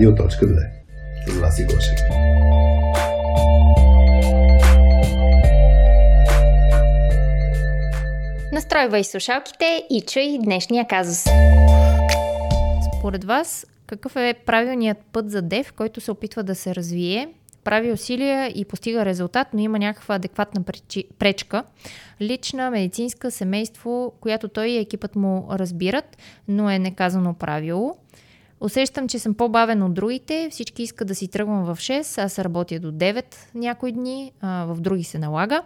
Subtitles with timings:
[0.00, 0.66] Радио.2
[1.26, 1.98] с Васи Гошев.
[8.52, 11.24] Настройвай слушалките и чуй днешния казус.
[12.98, 17.28] Според вас, какъв е правилният път за дев, който се опитва да се развие,
[17.64, 20.62] прави усилия и постига резултат, но има някаква адекватна
[21.18, 21.64] пречка,
[22.20, 26.16] лична, медицинска, семейство, която той и екипът му разбират,
[26.48, 27.96] но е неказано правило.
[28.60, 30.48] Усещам, че съм по-бавен от другите.
[30.50, 33.24] Всички искат да си тръгвам в 6, аз работя до 9
[33.54, 35.62] някои дни, а, в други се налага.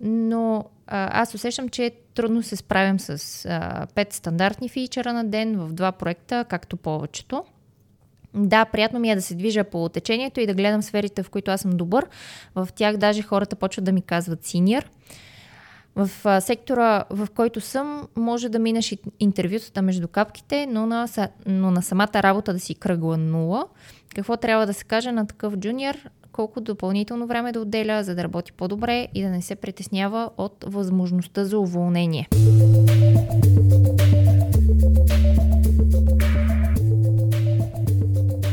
[0.00, 5.56] Но а, аз усещам, че трудно се справям с а, 5 стандартни фичера на ден
[5.58, 7.44] в два проекта, както повечето.
[8.34, 11.50] Да, приятно ми е да се движа по течението и да гледам сферите, в които
[11.50, 12.06] аз съм добър.
[12.54, 14.90] В тях даже хората почват да ми казват синьор.
[15.98, 21.08] В а, сектора, в който съм, може да минеш интервютата между капките, но на,
[21.46, 23.64] но на самата работа да си кръгла нула.
[24.14, 25.94] Какво трябва да се каже на такъв джуниор?
[26.32, 30.64] Колко допълнително време да отделя, за да работи по-добре и да не се притеснява от
[30.68, 32.28] възможността за уволнение.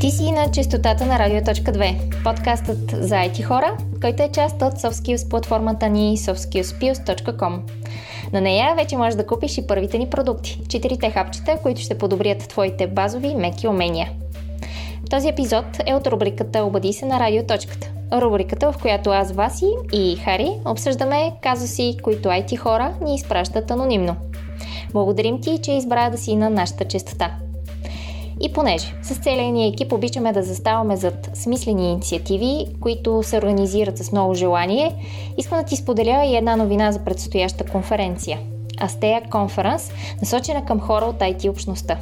[0.05, 5.29] Ти си на частотата на Радио.2, подкастът за IT хора, който е част от SoftSkills
[5.29, 7.59] платформата ни softskillspills.com.
[8.33, 12.47] На нея вече можеш да купиш и първите ни продукти– четирите хапчета, които ще подобрят
[12.47, 14.11] твоите базови меки умения.
[15.09, 17.91] Този епизод е от рубриката Обади се на Радиоточката.
[18.13, 24.15] Рубриката, в която аз, Васи и Хари обсъждаме казуси, които IT хора ни изпращат анонимно.
[24.91, 27.31] Благодарим ти, че избра да си на нашата честота–
[28.41, 33.97] и понеже с целия ни екип обичаме да заставаме зад смислени инициативи, които се организират
[33.97, 34.95] с много желание,
[35.37, 38.39] искам да ти споделя и една новина за предстояща конференция.
[38.81, 41.97] Астея Конференс, насочена към хора от IT общността.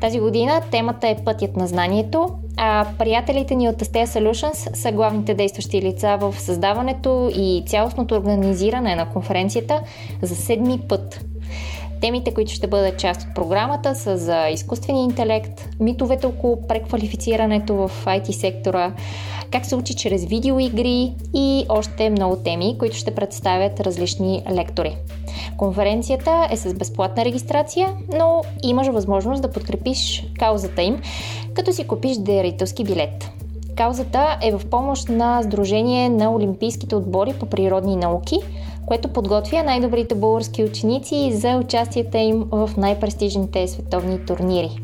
[0.00, 5.34] Тази година темата е Пътят на знанието, а приятелите ни от Астея Solutions са главните
[5.34, 9.80] действащи лица в създаването и цялостното организиране на конференцията
[10.22, 11.24] за седми път.
[12.04, 17.90] Темите, които ще бъдат част от програмата са за изкуствения интелект, митовете около преквалифицирането в
[18.04, 18.92] IT сектора,
[19.50, 24.96] как се учи чрез видеоигри и още много теми, които ще представят различни лектори.
[25.56, 31.02] Конференцията е с безплатна регистрация, но имаш възможност да подкрепиш каузата им,
[31.54, 33.30] като си купиш дарителски билет.
[33.76, 38.36] Каузата е в помощ на Сдружение на Олимпийските отбори по природни науки–
[38.86, 44.80] което подготвя най-добрите български ученици за участията им в най-престижните световни турнири.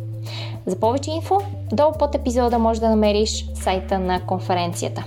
[0.67, 1.41] За повече инфо,
[1.73, 5.05] долу под епизода може да намериш сайта на конференцията.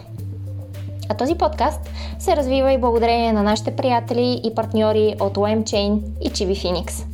[1.09, 1.89] А този подкаст
[2.19, 7.05] се развива и благодарение на нашите приятели и партньори от LimeChain и Chibi Phoenix.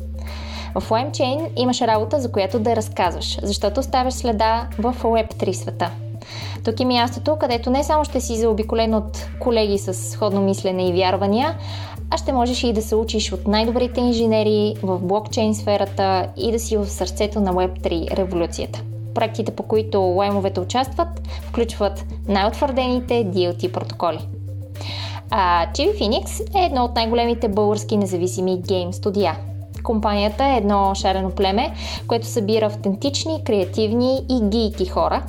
[0.74, 5.90] В LimeChain имаш работа, за която да разказваш, защото оставяш следа в Web3 света–
[6.64, 10.92] тук е мястото, където не само ще си заобиколен от колеги с сходно мислене и
[10.92, 11.54] вярвания,
[12.10, 16.58] а ще можеш и да се учиш от най-добрите инженери в блокчейн сферата и да
[16.58, 18.82] си в сърцето на Web3 революцията.
[19.14, 21.08] Проектите, по които лаймовете участват,
[21.42, 24.18] включват най-утвърдените DLT протоколи.
[25.30, 29.36] А Chibi Phoenix е едно от най-големите български независими гейм студия.
[29.82, 31.72] Компанията е едно шарено племе,
[32.06, 35.22] което събира автентични, креативни и гийки хора,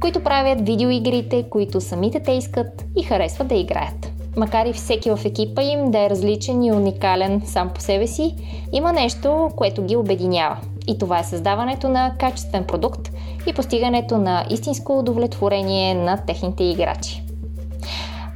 [0.00, 4.12] които правят видеоигрите, които самите те искат и харесват да играят.
[4.36, 8.34] Макар и всеки в екипа им да е различен и уникален сам по себе си,
[8.72, 10.56] има нещо, което ги обединява.
[10.86, 13.10] И това е създаването на качествен продукт
[13.46, 17.22] и постигането на истинско удовлетворение на техните играчи.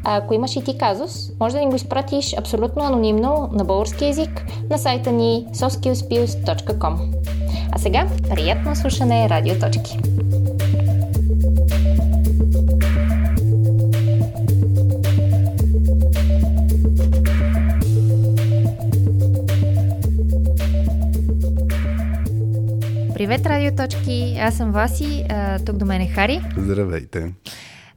[0.05, 4.05] А ако имаш и ти казус, може да ни го изпратиш абсолютно анонимно на български
[4.05, 6.97] язик на сайта ни soskillspills.com.
[7.73, 9.99] А сега, приятно слушане Радиоточки!
[23.22, 24.36] Привет, радиоточки!
[24.40, 26.40] Аз съм Васи, а, тук до мен е Хари.
[26.56, 27.34] Здравейте!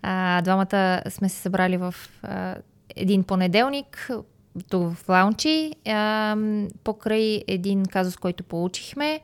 [0.02, 2.56] А, двамата сме се събрали в а,
[2.96, 4.10] един понеделник,
[4.70, 6.38] тук в лаунчи, а,
[6.84, 9.20] покрай един казус, който получихме.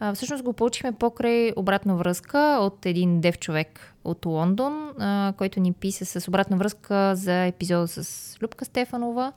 [0.00, 5.60] А, всъщност го получихме покрай обратна връзка от един дев човек от Лондон, а, който
[5.60, 9.32] ни писа с обратна връзка за епизода с Любка Стефанова,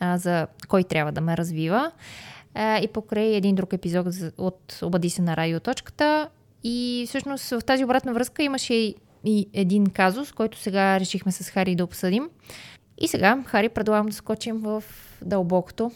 [0.00, 1.92] а, за кой трябва да ме развива
[2.54, 4.06] а, и покрай един друг епизод
[4.38, 6.28] от Обади се на радиоточката.
[6.64, 11.76] И всъщност в тази обратна връзка имаше и един казус, който сега решихме с Хари
[11.76, 12.30] да обсъдим.
[12.98, 14.84] И сега, Хари, предлагам да скочим в
[15.22, 15.90] дълбокото.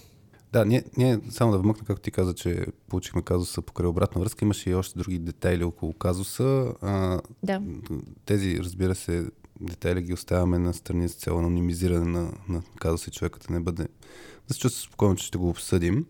[0.52, 4.44] Да, ние, ние само да вмъкна, както ти каза, че получихме казуса покрай обратна връзка,
[4.44, 6.72] имаше и още други детайли около казуса.
[6.82, 7.62] А, Да.
[8.24, 9.26] тези, разбира се,
[9.60, 13.88] детайли ги оставяме на страни с цел анонимизиране на, на казуса и човекът не бъде
[14.48, 16.06] да се чувства спокойно, че ще го обсъдим.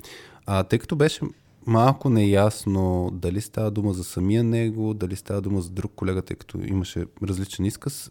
[0.50, 1.20] А, тъй като беше
[1.66, 6.36] малко неясно дали става дума за самия него, дали става дума за друг колега, тъй
[6.36, 8.10] като имаше различен изказ,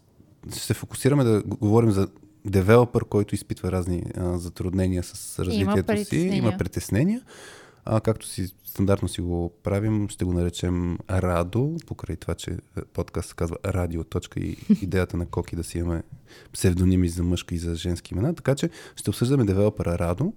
[0.50, 2.08] ще се фокусираме да говорим за
[2.44, 6.36] девелопър, който изпитва разни а, затруднения с развитието си, притеснения.
[6.36, 7.22] има притеснения.
[7.84, 12.80] А, както си стандартно си го правим, ще го наречем Радо, покрай това, че е,
[12.92, 14.04] подкаст се казва Радио.
[14.04, 16.02] Точка и идеята на Коки да си имаме
[16.52, 18.34] псевдоними за мъжки и за женски имена.
[18.34, 20.32] Така че ще обсъждаме девелопера Радо,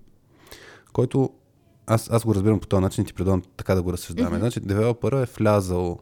[0.94, 1.30] който
[1.88, 4.36] аз, аз го разбирам по този начин и ти предлагам така да го разсъждаваме.
[4.36, 4.40] Mm-hmm.
[4.40, 6.00] Значи, девелопера е влязал,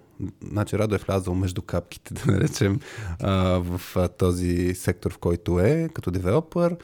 [0.52, 2.80] значи Радо е влязал между капките, да наречем,
[3.20, 6.78] а, в а, този сектор, в който е, като девелопер.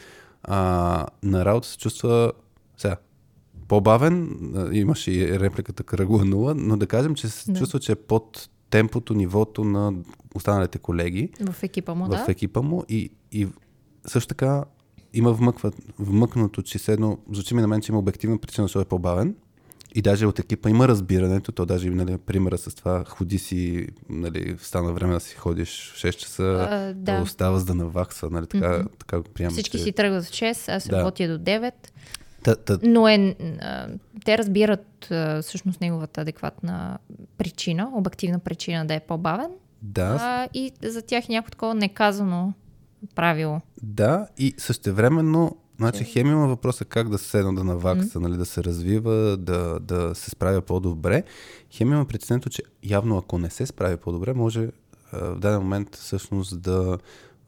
[0.43, 2.31] А, на работа се чувства
[2.77, 2.97] сега,
[3.67, 7.59] по-бавен, а, имаше и репликата кръгла нула, но да кажем, че се Да.
[7.59, 9.93] чувства, че е под темпото, нивото на
[10.35, 12.25] останалите колеги В екипа му, в да.
[12.27, 13.47] екипа му и, и
[14.05, 14.63] също така
[15.15, 18.85] има вмъква, вмъкнато, че седно, звучи ми на мен, че има обективна причина, защо е
[18.85, 19.35] по-бавен.
[19.97, 24.55] И даже от екипа има разбирането, то даже нали, примера с това, ходи си, нали,
[24.59, 27.21] стана време да си ходиш в 6 часа, А, да.
[27.21, 28.87] остава за да навакса, нали, така, Мгм.
[28.99, 29.53] така приемам.
[29.53, 29.83] Всички че...
[29.83, 30.97] си тръгват в 6, аз Да.
[30.99, 31.71] работя до 9.
[32.43, 33.87] Та, та, Но е, а,
[34.25, 36.97] те разбират а, всъщност неговата адекватна
[37.37, 39.49] причина, обективна причина да е по-бавен.
[39.81, 42.53] да, А, и за тях някакво такова неказано
[43.15, 43.61] правило.
[43.83, 48.63] Да, и същевременно, значи хем има въпроса как да седна да навакса, нали, да се
[48.63, 51.23] развива, да, да се справя по-добре.
[51.71, 54.69] Хем има притеснението, че явно ако не се справи по-добре, може
[55.11, 56.97] а, в даден момент всъщност да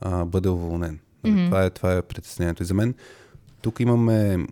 [0.02, 1.00] а, бъде уволнен.
[1.24, 1.46] Нали, Мгм.
[1.46, 2.64] това, е, това е притеснението.
[2.64, 2.96] И за мен
[3.62, 4.48] тук имаме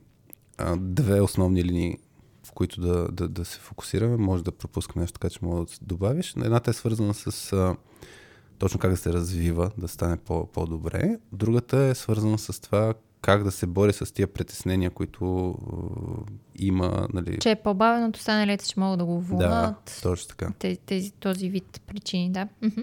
[0.58, 1.98] а, две основни линии,
[2.48, 4.18] в които да, да, да се фокусираме.
[4.18, 6.34] Може да пропускам нещо, така че мога да се добавиш.
[6.36, 7.76] Едната е свързана с а,
[8.58, 11.20] точно как да се развива, да стане по- по-добре.
[11.32, 15.56] Другата е свързана с това как да се бори с тия притеснения, които
[16.58, 17.08] е, има.
[17.14, 17.40] Нали...
[17.40, 20.00] Че е по-бавен от останалите, че могат да го да, вълнат.
[20.04, 20.54] точно така.
[20.60, 22.48] Тези, тези, този вид причини, да.
[22.62, 22.82] Мгм.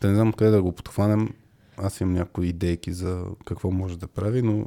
[0.00, 1.28] Да не знам къде да го подхванем.
[1.76, 4.66] Аз имам някои идейки за какво може да прави, но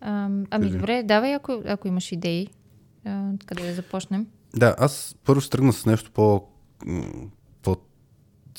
[0.00, 0.78] Ам, ами Кажи.
[0.78, 2.48] добре, давай, ако, ако имаш идеи.
[3.04, 4.26] А, къде да започнем?
[4.56, 6.42] да, аз първо ще тръгна с нещо по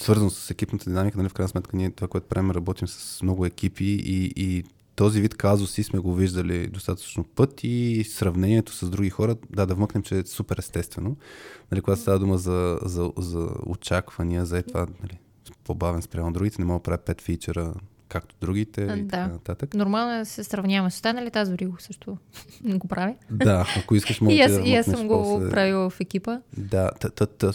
[0.03, 1.17] свързано с екипната динамика.
[1.17, 1.29] Нали?
[1.29, 4.63] В крайна сметка ние това, което правим, работим с много екипи и, и
[4.95, 9.75] този вид казуси сме го виждали достатъчно път и сравнението с други хора, да, да
[9.75, 11.17] вмъкнем, че е супер естествено.
[11.71, 15.19] Нали, когато става дума за, за, за очаквания, за е това, нали,
[15.63, 17.73] по-бавен спрямо другите, не мога да правя пет фичера,
[18.09, 19.07] както другите А, и да.
[19.07, 19.73] така нататък.
[19.73, 22.17] Нормално е да се сравняваме с останалите, аз дори го също
[22.63, 23.15] го правя.
[23.31, 25.49] Да, ако искаш, може И аз, да и аз съм го после.
[25.49, 26.39] правила в екипа.
[26.57, 26.91] Да,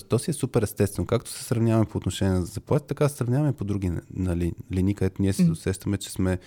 [0.08, 1.06] то си е супер естествено.
[1.06, 5.22] Както се сравняваме по отношение на заплати, така се сравняваме по други нали, линии, където
[5.22, 5.52] ние се Мгм.
[5.52, 6.38] усещаме, че сме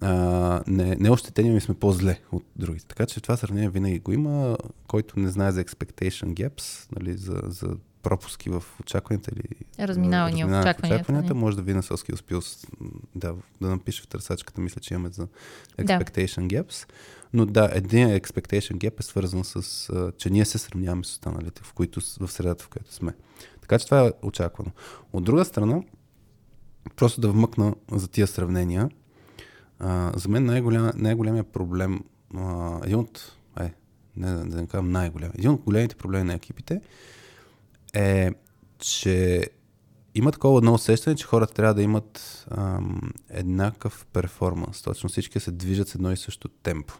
[0.00, 2.86] а, не, не ощетени, ами сме по-зле от другите.
[2.86, 4.56] Така че това сравнение винаги го има.
[4.86, 10.50] Който не знае за expectation gaps, нали, за, за пропуски в очакванията или Разминавания в
[10.50, 11.40] очакванията, очакванията не.
[11.40, 12.68] може да види на Soski Skills,
[13.14, 15.28] да, да напише в търсачката, мисля, че имаме за
[15.78, 16.88] expectation gaps.
[17.32, 21.72] Но да, един expectation gap е свързан с, че ние се сравняваме с останалите, в,
[21.72, 23.14] които, в средата, в която сме.
[23.60, 24.70] Така че това е очаквано.
[25.12, 25.82] От друга страна,
[26.96, 28.90] просто да вмъкна за тия сравнения,
[29.78, 33.72] а, за мен най-голям, най-големия проблем, а, един от, е,
[34.16, 36.80] не, да не кажам най-голям, един от големите проблеми на екипите е,
[38.78, 39.46] че
[40.14, 44.82] има такова едно усещане, че хората трябва да имат ам, еднакъв перформанс.
[44.82, 46.94] Точно всички се движат с едно и също темпо.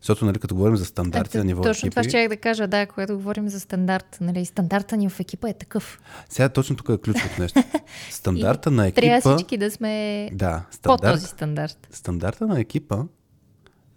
[0.00, 2.66] Защото, нали, като говорим за стандарти Ето, на ниво Точно това екипи, ще да кажа,
[2.66, 4.18] да, когато говорим за стандарт.
[4.20, 6.00] Нали, стандарта ни в екипа е такъв.
[6.28, 7.62] сега точно тук е ключовото нещо.
[8.10, 9.00] Стандарта на екипа...
[9.00, 11.88] Трябва всички да сме Да, по стандарт, този стандарт.
[11.90, 13.04] стандарта на екипа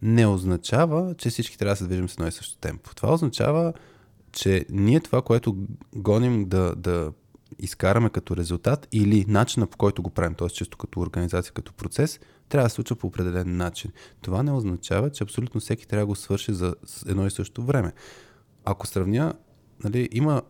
[0.01, 2.95] не означава, че всички трябва да се движим с едно и също темпо.
[2.95, 3.73] Това означава,
[4.31, 5.55] че ние това, което
[5.95, 7.11] гоним да, да
[7.59, 10.49] изкараме като резултат или начина по който го правим, т.е.
[10.49, 12.19] чисто като организация, като процес,
[12.49, 13.91] трябва да се случва по определен начин.
[14.21, 16.75] Това не означава, че абсолютно всеки трябва да го свърши за
[17.07, 17.93] едно и също време.
[18.65, 19.33] Ако сравня,
[19.83, 20.41] нали, има,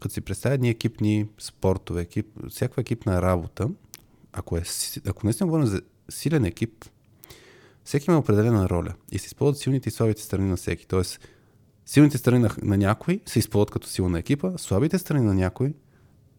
[0.00, 3.68] като си представя едни екипни спортове, екип, всякаква екипна работа,
[4.32, 4.62] ако, е,
[5.06, 6.84] ако наистина говорим за силен екип,
[7.84, 10.86] всеки има определена роля и се използват силните и слабите страни на всеки.
[10.86, 11.28] Тоест,
[11.86, 15.74] силните страни на, на някой се използват като сила на екипа, слабите страни на някой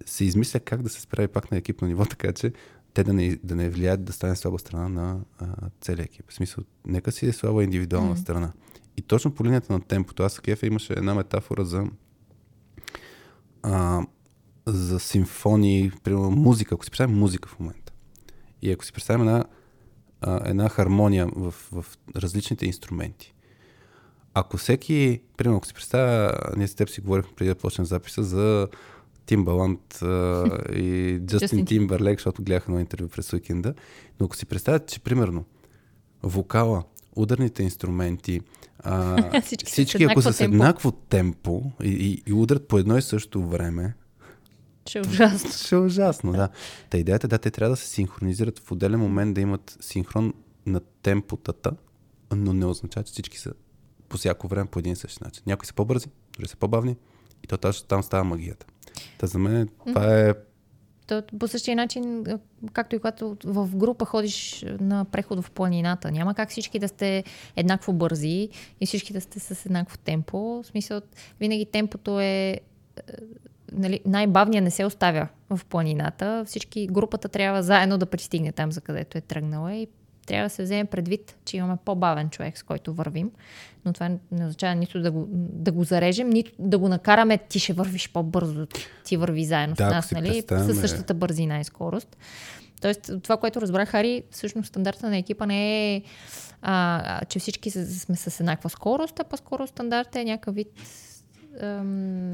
[0.06, 2.54] се измисля как да се справи пак на екипно ниво, така че
[2.94, 5.46] те да не, да не влияят да стане слаба страна на а,
[5.82, 6.25] целия екип.
[6.30, 8.20] В смисъл, нека си е слаба индивидуална Мгм.
[8.20, 8.52] страна.
[8.98, 11.86] И точно по линията на темпото, аз кефа имаше една метафора за
[13.64, 14.06] а,
[14.66, 17.94] за симфонии, примерно музика, ако си представим музика в момента.
[18.62, 19.46] И ако си представим една,
[20.22, 21.86] а, една хармония в, в
[22.16, 23.35] различните инструменти.
[24.38, 28.24] Ако всеки, примерно, ако си представя, ние с теб си говорихме преди да почнем записа
[28.24, 28.68] за
[29.25, 30.00] Тимбаланд
[30.75, 33.74] и Джастин Тимберлек, защото гледах едно интервю през уикенда.
[34.20, 35.46] Но ако си представят, че примерно
[36.24, 36.84] вокала,
[37.15, 38.42] ударните инструменти,
[38.80, 43.01] а, всички, всички ако са с еднакво темпо и, и, и удрят по едно и
[43.01, 43.94] също време,
[44.86, 45.51] ще е ужасно.
[45.65, 46.50] Ще е ужасно, да.
[46.89, 50.34] Та идеята е да те трябва да се синхронизират в отделен момент, да имат синхрон
[50.65, 51.72] на темпотата,
[52.36, 53.54] но не означава, че всички са
[54.10, 55.44] по всяко време по един и същи начин.
[55.48, 56.96] Някои са по-бързи, други са по-бавни
[57.44, 58.66] и то точно там става магията.
[59.18, 60.34] Та за мен това е
[61.08, 62.26] то, по същия начин,
[62.74, 66.12] както и когато в група ходиш на преход в планината.
[66.12, 67.24] Няма как всички да сте
[67.56, 68.50] еднакво бързи
[68.82, 70.38] и всички да сте с еднакво темпо.
[70.38, 71.02] В смисъл,
[71.40, 72.60] винаги темпото е,
[73.72, 76.44] нали, най-бавният не се оставя в планината.
[76.46, 79.88] Всички, групата трябва заедно да пристигне там, за където е тръгнала и
[80.25, 83.32] трябва да се вземе предвид, че имаме по-бавен човек, с който вървим.
[83.86, 87.60] Но това не означава нито да го, да го зарежем, нито да го накараме, ти
[87.60, 88.67] ще вървиш по-бързо,
[89.05, 90.44] ти върви заедно да, с нас, нали?
[90.50, 92.17] Със същата бързина и скорост.
[92.82, 96.01] Тоест, това, което разбрах, Хари, всъщност стандарта на екипа не е,
[96.62, 100.67] а, че всички сме с еднаква скорост, а по-скоро стандарта е някакъв вид
[101.62, 102.34] ам,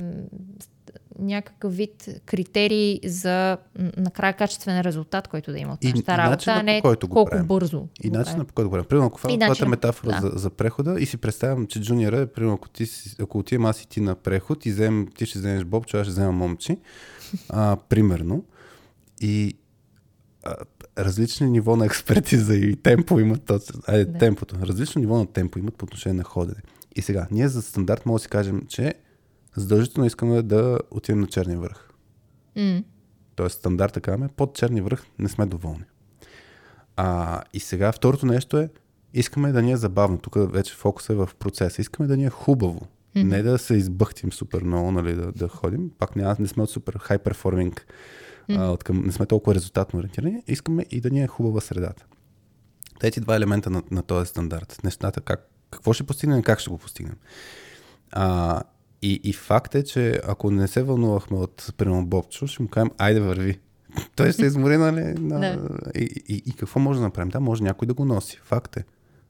[1.20, 3.58] някакъв вид критерии за
[3.98, 7.48] накрая качествен резултат, който да има от нашата работа, а не колко правим.
[7.48, 7.88] бързо.
[8.04, 8.86] И начинът по който го правим.
[8.86, 10.30] Примерно, ако това е метафора да.
[10.30, 12.86] за, за, прехода и си представям, че джуниора е, примерно, ако, ти,
[13.22, 16.02] ако отивам аз и ти на преход и взем, ти ще вземеш Боб, аз ще
[16.02, 16.78] взема момчи,
[17.50, 18.44] а, примерно,
[19.22, 19.58] и
[20.44, 20.56] а,
[20.98, 23.60] различни ниво на експертиза и темпо имат, а,
[24.06, 24.14] да.
[24.18, 26.62] темпото, различно ниво на темпо имат по отношение на ходене.
[26.96, 28.94] И сега, ние за стандарт може да си кажем, че
[29.56, 31.90] задължително искаме да отидем на черния връх.
[32.58, 32.84] Mm.
[33.36, 35.84] Тоест стандарта казваме, под черния връх не сме доволни.
[36.96, 38.70] А, и сега второто нещо е,
[39.14, 40.18] искаме да ни е забавно.
[40.18, 41.82] Тук вече фокус е в процеса.
[41.82, 42.82] Искаме да ни е хубаво.
[43.16, 43.24] Mm-hmm.
[43.24, 45.92] Не да се избъхтим супер много, нали, да, да ходим.
[46.00, 47.88] Пак няма, не сме от супер хай перформинг,
[48.50, 49.06] mm-hmm.
[49.06, 50.44] не сме толкова резултатно ориентирани.
[50.48, 52.06] Искаме и да ни е хубава средата.
[53.00, 54.80] Тези два елемента на, на този стандарт.
[54.84, 57.18] Нещата, как, какво ще постигнем, как ще го постигнем.
[58.12, 58.62] А,
[59.02, 62.92] и, и факт е, че ако не се вълнувахме от, примерно, Бобчо, ще му кажем,
[62.98, 63.60] айде върви.
[64.16, 65.02] Той се измори, нали?
[65.02, 65.40] На...
[65.40, 65.70] Да.
[65.96, 67.30] И, и, и, какво може да направим?
[67.30, 68.40] Да, може някой да го носи.
[68.44, 68.84] Факт е.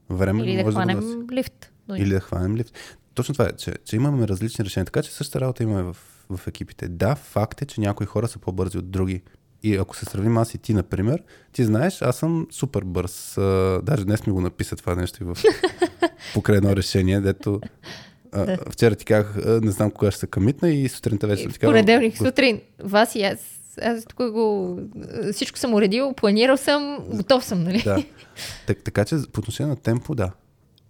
[0.09, 1.71] Време Или да хванем да лифт.
[1.95, 2.73] Или да хванем лифт.
[3.13, 4.85] Точно това е, че, че имаме различни решения.
[4.85, 5.97] Така че същата работа имаме в,
[6.29, 6.87] в екипите.
[6.87, 9.21] Да, факт е, че някои хора са по-бързи от други.
[9.63, 13.33] И ако се сравним аз и ти, например, ти знаеш, аз съм супер бърз.
[13.83, 15.37] даже днес ми го написа това нещо и в
[16.33, 17.61] покрай едно решение, дето
[18.31, 21.73] а, вчера ти казах, не знам кога ще се къмитна и сутринта вече ти казвам.
[21.73, 23.39] Понеделник сутрин, вас и аз.
[23.81, 24.79] Аз тук го...
[25.33, 27.81] Всичко съм уредил, планирал съм, готов съм, нали?
[27.81, 28.03] Да.
[28.67, 30.31] Так, така че по отношение на темпо, да.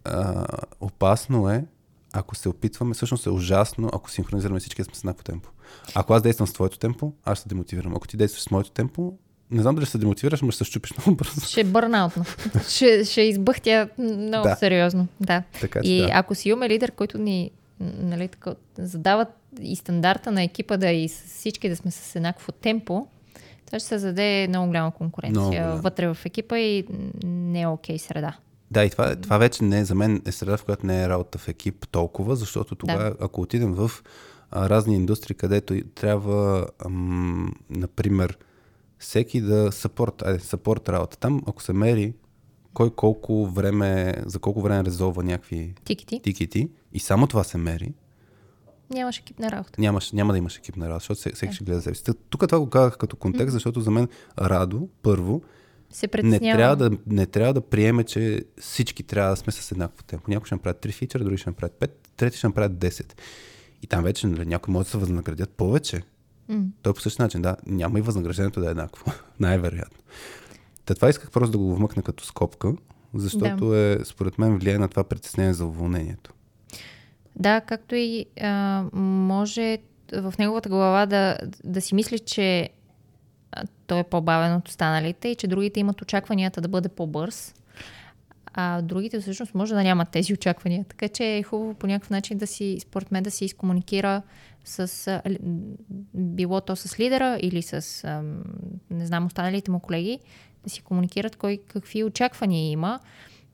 [0.03, 0.45] А,
[0.81, 1.65] опасно е,
[2.13, 5.49] ако се опитваме, всъщност е ужасно, ако синхронизираме всички сме с еднакво темпо.
[5.95, 7.95] Ако аз действам с твоето темпо, аз ще демотивирам.
[7.95, 9.17] Ако ти действаш с моето темпо,
[9.51, 11.41] не знам дали ще се демотивираш, но ще се щупиш много бързо.
[11.41, 12.25] Ще бърнаутно.
[12.69, 14.55] ще, ще избъхтя много да.
[14.55, 15.07] сериозно.
[15.19, 15.43] Да.
[15.61, 16.09] Така, и да.
[16.13, 19.27] ако си имаме лидер, който ни нали, така, задават
[19.61, 23.07] и стандарта на екипа да и всички да сме с еднакво темпо,
[23.65, 25.81] това ще създаде много голяма конкуренция много, да.
[25.81, 26.85] вътре в екипа и
[27.23, 28.37] не е окей среда.
[28.71, 31.09] Да, и това, това вече не е за мен е среда, в която не е
[31.09, 33.15] работа в екип толкова, защото тогава, да.
[33.19, 33.91] ако отидем в
[34.51, 38.37] а, разни индустрии, където трябва, ам, например,
[39.01, 41.17] всеки да съпорт, айде, съпорт работа.
[41.17, 42.13] Там, ако се мери
[42.73, 46.19] кой колко време, за колко време резолва някакви тикети.
[46.23, 47.93] тикети и само това се мери,
[48.93, 49.81] Нямаш екип на работа.
[49.81, 52.03] Нямаш, няма да имаш екип на работа, защото всеки ще гледа себе си.
[52.29, 54.07] Тук това го казах като контекст, защото за мен
[54.39, 55.41] Радо, първо,
[55.89, 60.03] се не трябва, да, не трябва да приеме, че всички трябва да сме с еднакво
[60.03, 60.31] темпо.
[60.31, 63.13] Някои ще направят 3 фичера, други ще направят 5, трети ще направят 10.
[63.81, 66.01] И там вече нали, някои могат да се възнаградят повече,
[66.51, 66.65] Mm.
[66.81, 69.11] Той по същия начин, да, няма и възнаграждението да е еднакво.
[69.39, 69.99] Най-вероятно.
[70.85, 72.73] Та това исках просто да го вмъкна като скопка,
[73.13, 73.77] защото да.
[73.77, 76.33] е, според мен, влияе на това притеснение за уволнението.
[77.35, 79.77] Да, както и а, може
[80.13, 82.69] в неговата глава да, да си мисли, че
[83.87, 87.53] той е по-бавен от останалите и че другите имат очакванията да бъде по-бърз
[88.53, 90.85] а другите всъщност може да нямат тези очаквания.
[90.89, 94.21] Така че е хубаво по някакъв начин да си, според мен, да си изкомуникира
[94.65, 95.21] с,
[96.13, 98.05] било то с лидера или с,
[98.89, 100.19] не знам, останалите му колеги,
[100.63, 102.99] да си комуникират кой какви очаквания има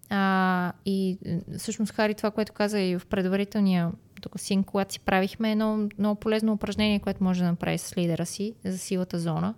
[0.10, 1.18] А, и
[1.58, 6.20] всъщност, Хари, това, което каза и в предварителния тук син, когато си правихме едно много
[6.20, 9.54] полезно упражнение, което може да направи с лидера си за силата зона,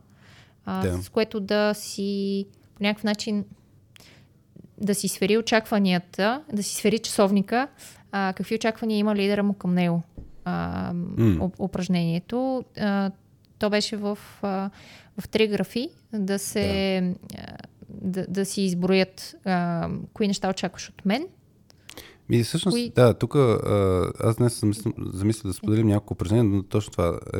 [0.65, 1.03] а, да.
[1.03, 3.45] с което да си по някакъв начин
[4.81, 7.67] да си свери очакванията, да си свери часовника,
[8.11, 10.01] а, какви очаквания има лидера му към него.
[10.45, 11.51] А, mm.
[11.59, 12.63] упражнението.
[12.79, 13.11] А,
[13.59, 14.69] то беше в, а,
[15.19, 18.21] в три графи да се да.
[18.21, 21.27] Да, да си изброят а, кои неща очакваш от мен.
[22.29, 22.91] Ми, всъщност, кои...
[22.95, 23.35] да, тук
[24.19, 24.71] аз днес съм
[25.13, 27.39] замисля да споделим няколко упражнения, но точно това е,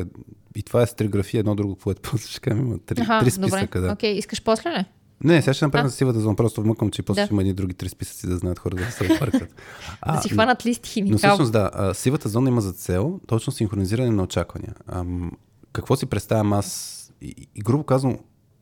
[0.56, 3.20] и това е с три графи, едно друго, което после ще кажем, има три, Аха,
[3.20, 3.78] три списъка.
[3.78, 3.80] Добре.
[3.80, 3.92] Да.
[3.92, 4.84] Окей, искаш после ли?
[5.24, 7.26] Не, сега ще направим за сивата зона, просто вмъквам, че после да.
[7.26, 9.54] ще има едни други три списъци, да знаят хората да се объркат.
[10.06, 11.12] да си хванат листи химикал.
[11.12, 14.74] Но всъщност да, сивата зона има за цел точно синхронизиране на очаквания.
[14.86, 15.32] Ам,
[15.72, 18.18] какво си представям аз и, и грубо казвам,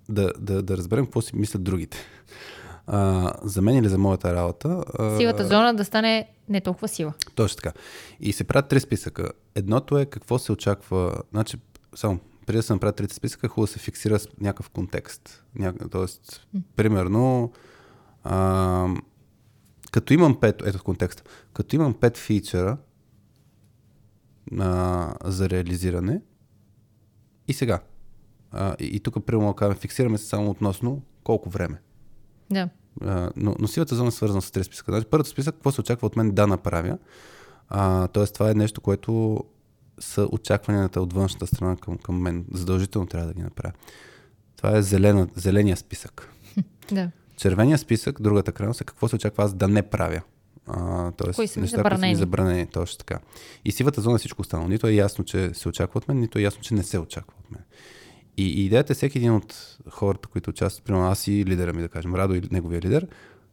[0.09, 1.99] да, да, да разберем какво си мислят другите.
[2.87, 4.85] А, за мен или за моята работа.
[4.99, 7.13] А, Силата зона да стане не толкова сила.
[7.35, 7.73] Точно така.
[8.21, 9.31] И се правят три списъка.
[9.55, 11.23] Едното е какво се очаква.
[11.33, 11.57] Значи,
[11.95, 12.19] само
[12.49, 15.45] преди да се направят трите списъка, хубаво да се фиксира с някакъв контекст.
[15.55, 15.75] Ня...
[15.91, 16.63] Тоест, mm.
[16.77, 17.53] примерно,
[18.25, 18.89] а,
[19.93, 22.77] като имам пет, ето контекста, като имам пет фичера
[24.59, 26.21] а, за реализиране,
[27.49, 27.81] и сега.
[28.51, 31.81] А, и, и тук, примерно, фиксираме се само относно колко време.
[32.51, 32.69] Да.
[33.01, 34.93] А, но, но сивата зона е свързана с три списъка.
[34.93, 36.99] Значи, първото списък, какво се очаква от мен да направя.
[37.69, 39.45] А, тоест, това е нещо, което
[40.01, 42.45] са очакванията от външната страна към, към мен.
[42.53, 43.73] Задължително трябва да ги направя.
[44.57, 46.33] Това е зелена, зеления списък.
[46.93, 47.11] Да.
[47.37, 50.23] Червения списък, другата крайност е какво се очаква аз да не правя.
[50.67, 52.15] А, тоест, Кои са неща, забранени.
[52.15, 52.67] Са ми забранени.
[52.67, 53.19] Точно така.
[53.65, 54.69] И сивата зона е всичко останало.
[54.69, 57.35] Нито е ясно, че се очаква от мен, нито е ясно, че не се очаква
[57.45, 57.63] от мен.
[58.37, 61.83] И, и идеята е всеки един от хората, които участват, примерно аз и лидера ми,
[61.83, 63.07] да кажем, Радо и неговия лидер,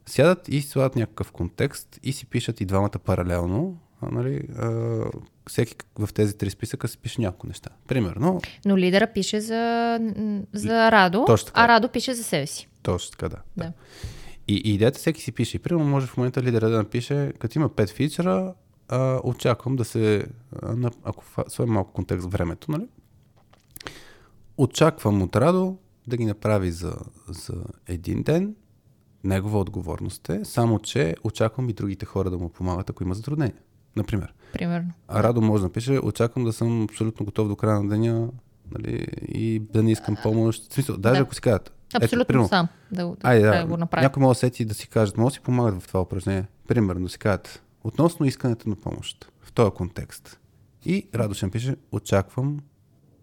[0.06, 3.78] сядат и слагат някакъв контекст и си пишат и двамата паралелно.
[4.00, 5.00] А, нали, а,
[5.48, 7.70] всеки в тези три списъка си пише няколко неща.
[7.88, 8.40] Примерно.
[8.64, 9.98] Но лидера пише за,
[10.52, 11.60] за Радо, Точно така.
[11.60, 12.68] а Радо пише за себе си.
[12.82, 13.36] Точно така, да.
[13.56, 13.72] да.
[14.48, 15.58] И, и идеята всеки си пише.
[15.58, 18.54] Примерно може в момента лидера да напише, като има пет фичера,
[18.88, 20.26] а, очаквам да се,
[20.62, 22.86] а, ако сложим малко контекст времето, нали?
[24.58, 26.96] Очаквам от Радо да ги направи за,
[27.28, 28.54] за един ден.
[29.24, 33.56] Негова отговорност е, само че очаквам и другите хора да му помагат, ако има затруднения.
[33.96, 34.34] Например.
[34.52, 34.92] Примерно.
[35.08, 38.28] А Радо може да напише, очаквам да съм абсолютно готов до края на деня
[38.70, 40.70] нали, и да не искам помощ.
[40.70, 41.22] В смисъл, даже да.
[41.22, 41.72] ако си кажат.
[41.94, 44.02] Абсолютно ето, примерно, сам да, да, айде, да, да го направя.
[44.02, 46.44] Някой може да сети да си кажат, може да си помагат в това упражнение.
[46.68, 50.40] Примерно да си кажат, относно искането на помощ в този контекст.
[50.84, 52.60] И Радо ще напише, очаквам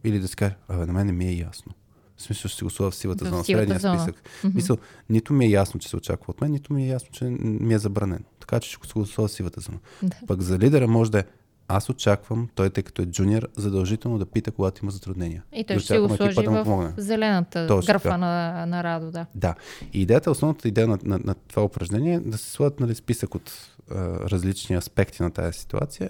[0.03, 1.71] или да си каже, абе, на мен не ми е ясно.
[2.17, 4.15] В смисъл ще го сложа в сивата зона, в средния списък.
[4.15, 4.55] Mm-hmm.
[4.55, 4.77] Мисъл,
[5.09, 7.73] нито ми е ясно, че се очаква от мен, нито ми е ясно, че ми
[7.73, 8.25] е забранено.
[8.39, 9.77] Така че ще го сложа в сивата зона.
[10.03, 10.15] Да.
[10.27, 11.23] Пък за лидера може да е,
[11.67, 15.43] аз очаквам, той тъй като е джуниор, задължително да пита, когато има затруднения.
[15.53, 19.25] И той ще го сложи да в зелената Точно графа на, на Радо, да.
[19.35, 19.55] Да.
[19.93, 23.35] И идеята, основната идея на, на, на това упражнение е да се слагат нали, списък
[23.35, 23.51] от
[23.91, 23.95] а,
[24.29, 26.09] различни аспекти на тази ситуация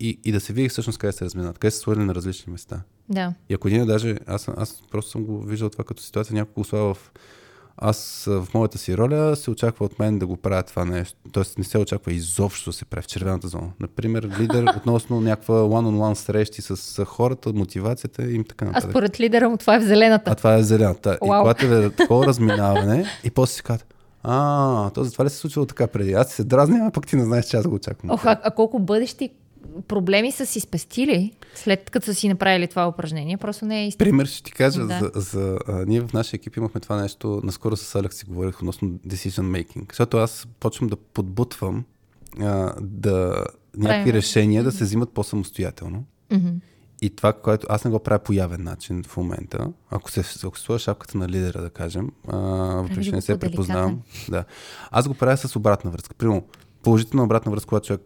[0.00, 2.82] и, и да се види всъщност къде се разминат, къде се сложили на различни места.
[3.08, 3.34] Да.
[3.48, 6.94] И ако ние даже, аз, аз просто съм го виждал това като ситуация, няколко слава
[6.94, 7.12] в
[7.80, 11.16] аз в моята си роля се очаква от мен да го правя това нещо.
[11.32, 13.70] Тоест не се очаква изобщо да се прави в червената зона.
[13.80, 18.88] Например, лидер относно някаква one-on-one срещи с хората, мотивацията им така нататък.
[18.88, 20.30] А според лидера му това е в зелената.
[20.30, 21.18] А това е в зелената.
[21.22, 21.38] Wow.
[21.38, 23.86] И когато е такова разминаване и после си казва,
[24.22, 26.12] а, то затова ли се е случило така преди?
[26.12, 28.10] Аз се дразня, а пък ти не знаеш, че аз го очаквам.
[28.10, 29.30] Ох, а, а колко бъдещи
[29.88, 33.36] проблеми са си спестили, след като са си направили това упражнение.
[33.36, 34.10] Просто не е истина.
[34.10, 34.86] Пример ще ти кажа.
[34.86, 34.98] Да.
[34.98, 37.40] За, за, а, ние в нашия екип имахме това нещо.
[37.44, 39.92] Наскоро с Алекс си говорих относно decision making.
[39.92, 41.84] Защото аз почвам да подбутвам
[42.40, 43.44] а, да
[43.76, 44.14] някакви Правим.
[44.14, 46.04] решения да се взимат по-самостоятелно.
[46.30, 46.54] Mm-hmm.
[47.02, 50.58] И това, което аз не го правя по явен начин в момента, ако се, ако
[50.58, 54.44] се шапката на лидера, да кажем, въпреки че не се препознавам, да.
[54.90, 56.14] Аз го правя с обратна връзка.
[56.14, 56.42] Примерно,
[56.82, 58.02] положителна обратна връзка, когато човек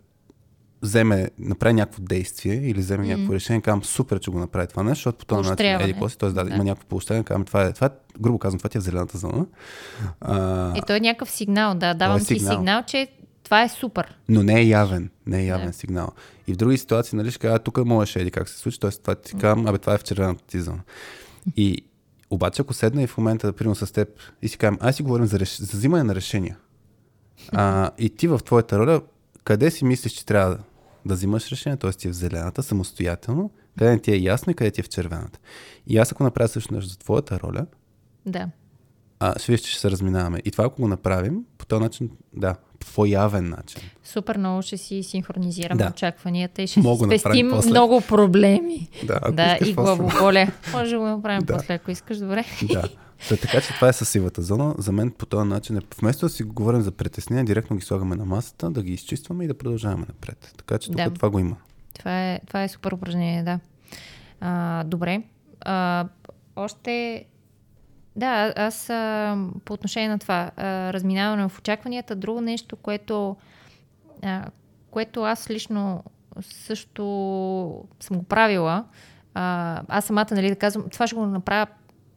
[0.82, 3.08] вземе, направи някакво действие или вземе mm-hmm.
[3.08, 6.16] някакво решение, казвам супер, че го направи това нещо, защото по този начин еди после,
[6.16, 6.28] т.е.
[6.28, 7.90] Да, да, има някакво поощрение, казвам това е, това е,
[8.20, 9.46] грубо казвам, това ти е в зелената зона.
[10.20, 12.52] А, и то е някакъв сигнал, да, давам е ти сигнал.
[12.52, 13.08] сигнал, че
[13.44, 14.18] това е супер.
[14.28, 15.72] Но не е явен, не е явен да.
[15.72, 16.08] сигнал.
[16.46, 18.90] И в други ситуации, нали, ще кажа, тук можеш еди как се случи, т.е.
[18.90, 20.80] това ти казвам, абе това е в червената ти зона.
[21.56, 21.84] И
[22.30, 24.08] обаче, ако седна и в момента, да примерно с теб
[24.42, 25.56] и си кажем, ай си говорим за, реш...
[25.56, 26.56] за взимане на решения.
[27.52, 29.00] А, и ти в твоята роля,
[29.44, 30.58] къде си мислиш, че трябва да
[31.06, 31.90] да взимаш решение, т.е.
[31.90, 35.38] ти е в зелената самостоятелно, къде ти е ясно и къде ти е в червената.
[35.86, 37.66] И аз ако направя също нещо за твоята роля,
[38.26, 38.50] да.
[39.20, 40.42] а, ще виж, че ще се разминаваме.
[40.44, 43.82] И това ако го направим, по този начин, да, по-явен начин.
[44.04, 45.90] Супер много ще си синхронизираме Да.
[45.90, 47.70] очакванията и ще Мога си спестим после.
[47.70, 48.88] много проблеми.
[49.04, 50.48] Да, ако да, искаш и главоболе.
[50.72, 51.52] Може да го направим Да.
[51.56, 52.18] после, ако искаш.
[52.18, 52.44] Добре.
[52.62, 52.82] Да.
[53.28, 54.74] Та, така че това е със сивата зона.
[54.78, 58.16] За мен по този начин е, вместо да си говорим за притеснения, директно ги слагаме
[58.16, 60.54] на масата, да ги изчистваме и да продължаваме напред.
[60.56, 61.10] Така че тук Да.
[61.10, 61.56] това го има.
[61.98, 63.60] Това е, това е супер упражнение, да.
[64.40, 65.22] А, добре.
[65.60, 66.06] А,
[66.56, 67.24] още.
[68.16, 73.36] Да, аз а, по отношение на това, а, разминаване в очакванията, друго нещо, което,
[74.22, 74.44] а,
[74.90, 76.04] което аз лично
[76.40, 77.04] също
[78.00, 78.84] съм го правила.
[79.34, 81.66] А, аз самата, нали, да казвам, това ще го направя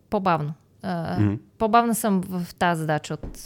[0.09, 0.53] по-бавно.
[0.83, 1.35] А, Мгм.
[1.57, 3.39] По-бавна съм в тази задача от,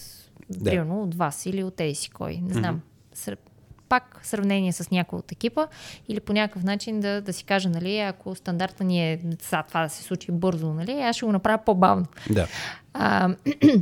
[0.49, 0.63] Да.
[0.69, 2.39] примерно, от вас или от тези кой.
[2.41, 2.81] Не знам.
[3.15, 3.37] Сър-
[3.89, 5.67] Пак сравнение с някой от екипа
[6.07, 9.83] или по някакъв начин да, да си кажа, нали, ако стандарта ни е сега това
[9.83, 12.05] да се случи бързо, нали, аз ще го направя по-бавно.
[12.29, 12.47] Да.
[12.93, 13.35] А,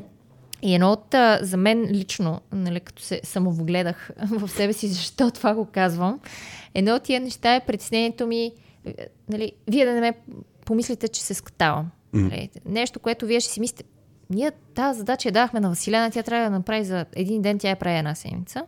[0.62, 5.54] и едно от, за мен лично, нали, като се самовгледах в себе си, защо това
[5.54, 6.20] го казвам,
[6.74, 8.52] едно от тия неща е притеснението ми,
[8.86, 8.94] е,
[9.30, 10.14] нали, вие да не ме
[10.66, 11.92] помислите, че се скатавам.
[12.14, 13.84] Нали, нещо, което вие ще си мислите,
[14.30, 17.70] ние тази задача я дахме на Василена, тя трябва да направи за един ден, тя
[17.70, 18.64] я прави една седмица.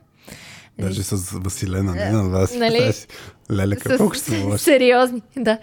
[0.80, 2.56] Даже с Василена, не на вас.
[2.56, 2.92] Нали?
[3.52, 5.58] Лелека, колко ще се сериозни, да,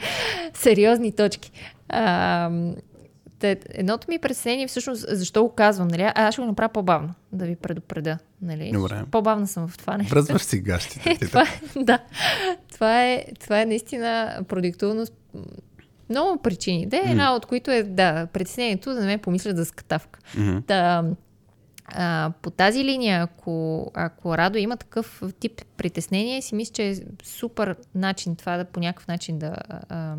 [0.54, 1.52] сериозни точки.
[1.88, 2.50] А,
[3.38, 6.02] те, едното ми притеснение всъщност, защо го казвам, нали?
[6.02, 8.18] А, Аз ще го направя по-бавно, да ви предупреда.
[8.42, 8.70] Нали?
[8.72, 9.02] Добре.
[9.10, 10.14] По-бавна съм в това нещо.
[10.14, 11.10] Връзваш си гащите.
[11.10, 11.98] Е, това, е- да,
[12.72, 15.06] това е, това е наистина продиктивно.
[15.06, 15.40] с м,
[16.10, 16.86] Много причини.
[16.86, 20.20] Да, една от които е да, притеснението да не ме помислят за скатавка.
[20.38, 20.58] Мгм.
[20.68, 21.04] Да,
[21.88, 26.96] а, по тази линия, ако, ако Радо има такъв тип притеснение, си мисля, че е
[27.22, 29.56] супер начин това да по някакъв начин да,
[29.88, 30.16] а,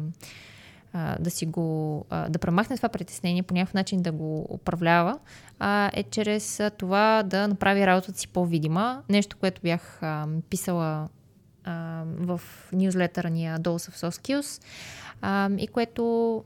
[0.93, 5.19] а, да си го, а, да премахне това притеснение, по някакъв начин да го управлява,
[5.59, 9.03] а, е чрез това да направи работата си по-видима.
[9.09, 11.09] Нещо, което бях а, писала
[11.63, 12.41] а, в
[12.73, 14.63] нюзлетъра ни Dose of Soft Skills
[15.21, 16.43] а, и което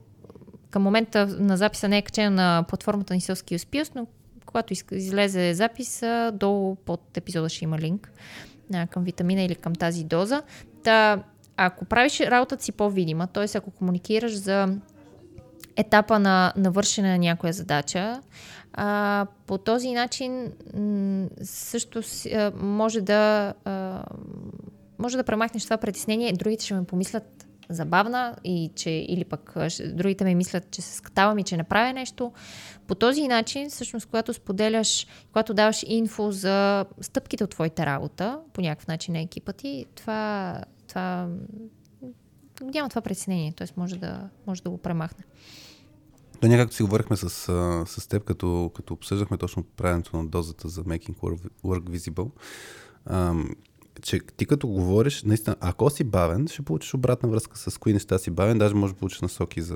[0.70, 4.08] към момента на записа не е качено на платформата ни Soft Skills Plus, но
[4.52, 8.12] когато из- излезе запис, а, долу под епизода ще има линк
[8.90, 10.42] към витамина или към тази доза.
[10.84, 11.24] Та,
[11.58, 13.58] ако правиш работата си по-видима, т.е.
[13.58, 14.76] ако комуникираш за
[15.76, 18.22] етапа на навършене на някоя задача,
[18.74, 20.52] а, по този начин
[21.42, 24.04] също си, а, може да а,
[25.00, 29.54] може да премахнеш това притеснение, другите ще ме помислят забавна и че, или пък
[29.94, 32.32] другите ме мислят, че се скатавам и че не правя нещо.
[32.88, 38.62] По този начин, всъщност, когато споделяш, когато даваш инфо за стъпките от твоята работа, по
[38.62, 41.28] някакъв начин на екипа ти, това, това
[42.62, 43.68] няма това притеснение, т.е.
[43.78, 45.24] може да, може да го премахне.
[46.42, 47.30] Да, ние както си говорихме с,
[47.86, 51.16] с теб, като, като обсъждахме точно правенето на дозата за Making
[51.64, 52.32] Work, Visible,
[54.02, 58.18] че ти като говориш, наистина, ако си бавен, ще получиш обратна връзка с кои неща
[58.18, 59.76] си бавен, даже може да получиш насоки за...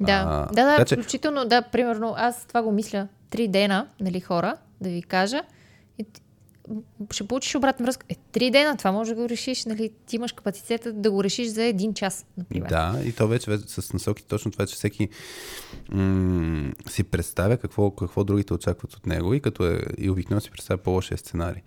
[0.00, 3.86] Да, А, да, да, така че- включително, да, примерно, аз това го мисля три дена,
[4.00, 5.42] нали, хора, да ви кажа,
[7.10, 8.06] ще получиш обратна връзка.
[8.08, 11.48] Е, три дена, това може да го решиш, нали, ти имаш капацитета да го решиш
[11.48, 12.68] за един час, например.
[12.68, 15.08] Да, и то вече, вече с насоки точно това, че всеки
[15.92, 20.50] м- си представя какво, какво другите очакват от него и като е и обикновено си
[20.50, 21.62] представя по-лошия сценарий.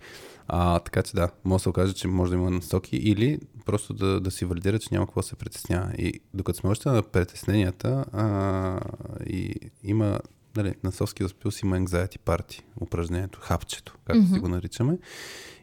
[0.48, 3.94] А, така че да, може да се окаже, че може да има насоки или просто
[3.94, 5.92] да, да си валидира, че няма какво се притеснява.
[5.98, 8.80] И докато сме още на притесненията, а,
[9.26, 10.20] и има
[10.56, 14.34] нали, на Skills Plus има anxiety party, упражнението, хапчето, както mm-hmm.
[14.34, 14.98] си го наричаме.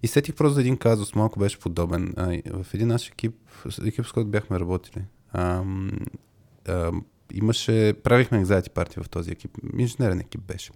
[0.03, 2.13] И сетих просто за един казус, малко беше подобен.
[2.17, 3.35] А, в един наш екип,
[3.85, 5.91] екип с който бяхме работили, ам,
[6.67, 10.71] ам, имаше, правихме anxiety party в този екип, инженерен екип беше.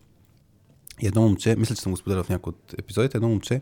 [1.02, 3.62] И едно момче, мисля, че съм го споделял в някои от епизодите, едно момче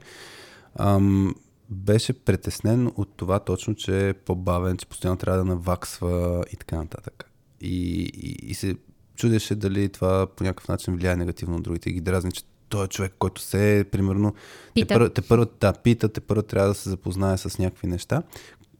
[0.76, 1.36] ам,
[1.70, 6.76] беше притеснен от това точно, че е по-бавен, че постоянно трябва да наваксва и така
[6.76, 7.32] нататък.
[7.62, 8.76] И, и, и се
[9.16, 12.86] чудеше дали това по някакъв начин влияе негативно на другите и ги дразни, че той
[12.86, 14.94] е човек, който се, примерно, те Пита.
[14.94, 18.24] първо, те първо да, пита, те първо трябва да се запознае с някакви неща.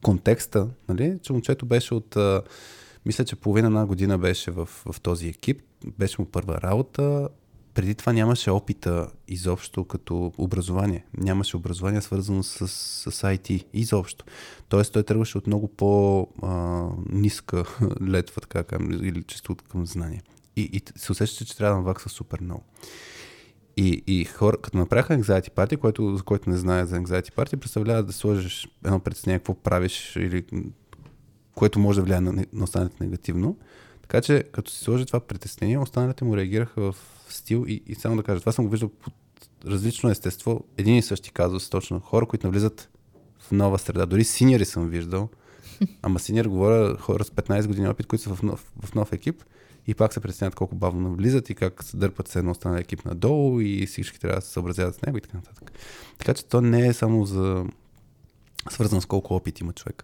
[0.02, 2.42] Контекста, нали, че момчето беше от, а,
[3.06, 5.62] мисля, че половина една година беше в, в този екип,
[5.98, 7.30] беше му първа работа,
[7.74, 11.06] преди това нямаше опита изобщо като образование.
[11.18, 14.26] Нямаше образование свързано с, с IT изобщо.
[14.70, 17.66] Тоест той тръгваше от много по-ниска
[18.08, 20.22] летва, така към, или чисто към знание.
[20.56, 22.64] И, и се усещаше, че трябва да навакса супер много.
[23.78, 27.56] И, и хора, като направиха anxiety party, който, за който не знае за anxiety party,
[27.56, 30.46] представлява да сложиш едно притеснение, какво правиш или
[31.56, 33.58] което може да влияе на, на останалите негативно.
[34.12, 36.96] Така че, като си сложи това притеснение, останалите му реагираха в
[37.30, 39.12] стил и, и само да кажа, това съм го виждал по
[39.66, 42.90] различно естество, един и същи казус, точно хора, които навлизат
[43.40, 44.06] в нова среда.
[44.06, 45.30] Дори синьори съм виждал,
[46.02, 49.44] ама синьор говоря хора с 15 години опит, които са в нов, в нов екип
[49.88, 53.06] и пак се представят колко бавно навлизат и как се дърпат се едно останал екип
[53.06, 55.72] надолу и всички трябва да се съобразяват с него и така нататък.
[56.18, 57.66] Така че то не е само за
[58.70, 60.04] свързано с колко опит има човек.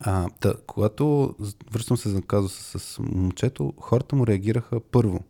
[0.00, 1.34] А, та, когато
[1.72, 5.20] връщам се за казуса с момчето, хората му реагираха първо.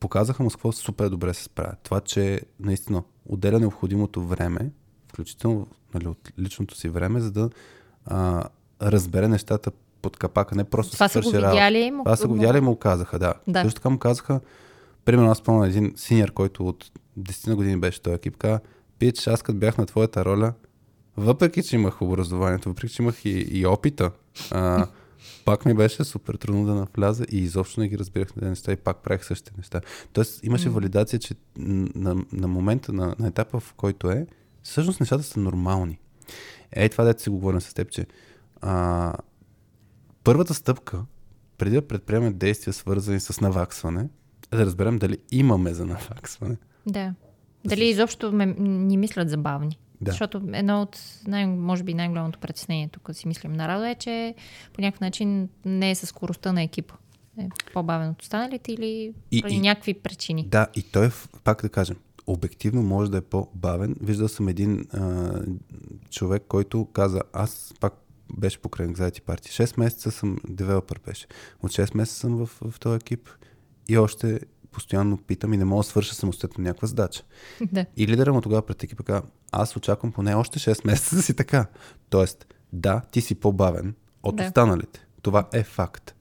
[0.00, 1.74] Показаха му с какво супер добре се справя.
[1.82, 4.70] Това, че наистина отделя необходимото време,
[5.08, 7.50] включително нали, от личното си време, за да
[8.06, 8.44] а,
[8.82, 9.70] разбере нещата
[10.02, 12.04] под капака, не просто Това са го видяли му...
[12.04, 13.34] Това са го видяли и му казаха, да.
[13.48, 13.62] да.
[13.62, 14.40] Също така му казаха,
[15.04, 18.60] примерно аз спомням един синьор, който от 10 на години беше този екип, каза,
[18.98, 20.52] пич, аз като бях на твоята роля,
[21.16, 24.10] въпреки, че имах образованието, въпреки, че имах и, и опита,
[24.50, 24.86] а,
[25.44, 28.76] пак ми беше супер трудно да навляза и изобщо не ги разбирах на неща и
[28.76, 29.80] пак правих същите неща.
[30.12, 34.26] Тоест имаше валидация, че на, на момента, на, на етапа, в който е,
[34.62, 35.98] всъщност нещата са нормални.
[36.72, 38.06] Ей, това дете си го говорим с теб, че
[38.60, 39.14] а,
[40.24, 41.04] първата стъпка,
[41.58, 44.08] преди да предприемем действия свързани с наваксване,
[44.52, 46.56] е да разберем дали имаме за наваксване.
[46.86, 47.14] Да.
[47.64, 49.78] Дали изобщо ме, ни мислят забавни.
[50.02, 50.10] Да.
[50.10, 54.34] Защото едно от, най- може би най-голямото притеснение тук си мислим на Радо е, че
[54.72, 56.94] по някакъв начин не е със скоростта на екипа.
[57.38, 60.46] Е по-бавен от останалите или и, и, някакви причини.
[60.48, 61.10] Да, и той,
[61.44, 63.96] пак да кажем, обективно може да е по-бавен.
[64.00, 65.32] Виждал съм един а,
[66.10, 67.94] човек, който каза, аз пак
[68.36, 69.64] беше покрай Anxiety Party.
[69.64, 71.26] 6 месеца съм девелопър беше.
[71.62, 73.28] От 6 месеца съм в, в този екип
[73.88, 74.40] и още
[74.72, 77.22] постоянно питам и не мога да свърша самостоятелно някаква задача.
[77.72, 77.86] Да.
[77.96, 81.34] И лидера му тогава пред екипа каза, аз очаквам поне още 6 месеца да си
[81.34, 81.66] така.
[82.10, 84.44] Тоест, да, ти си по-бавен от да.
[84.44, 85.06] останалите.
[85.22, 86.14] Това е факт.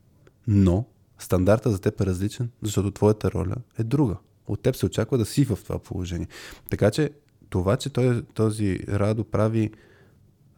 [0.47, 0.85] Но
[1.19, 4.17] стандарта за теб е различен, защото твоята роля е друга.
[4.47, 6.27] От теб се очаква да си в това положение.
[6.69, 7.09] Така че
[7.49, 9.71] това, че той, този Радо прави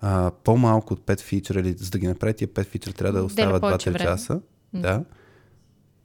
[0.02, 3.26] а, по-малко от 5 фичера, или за да ги направи тия 5 фичера, трябва да
[3.26, 4.42] остават 2-3 часа.
[4.74, 5.04] Да.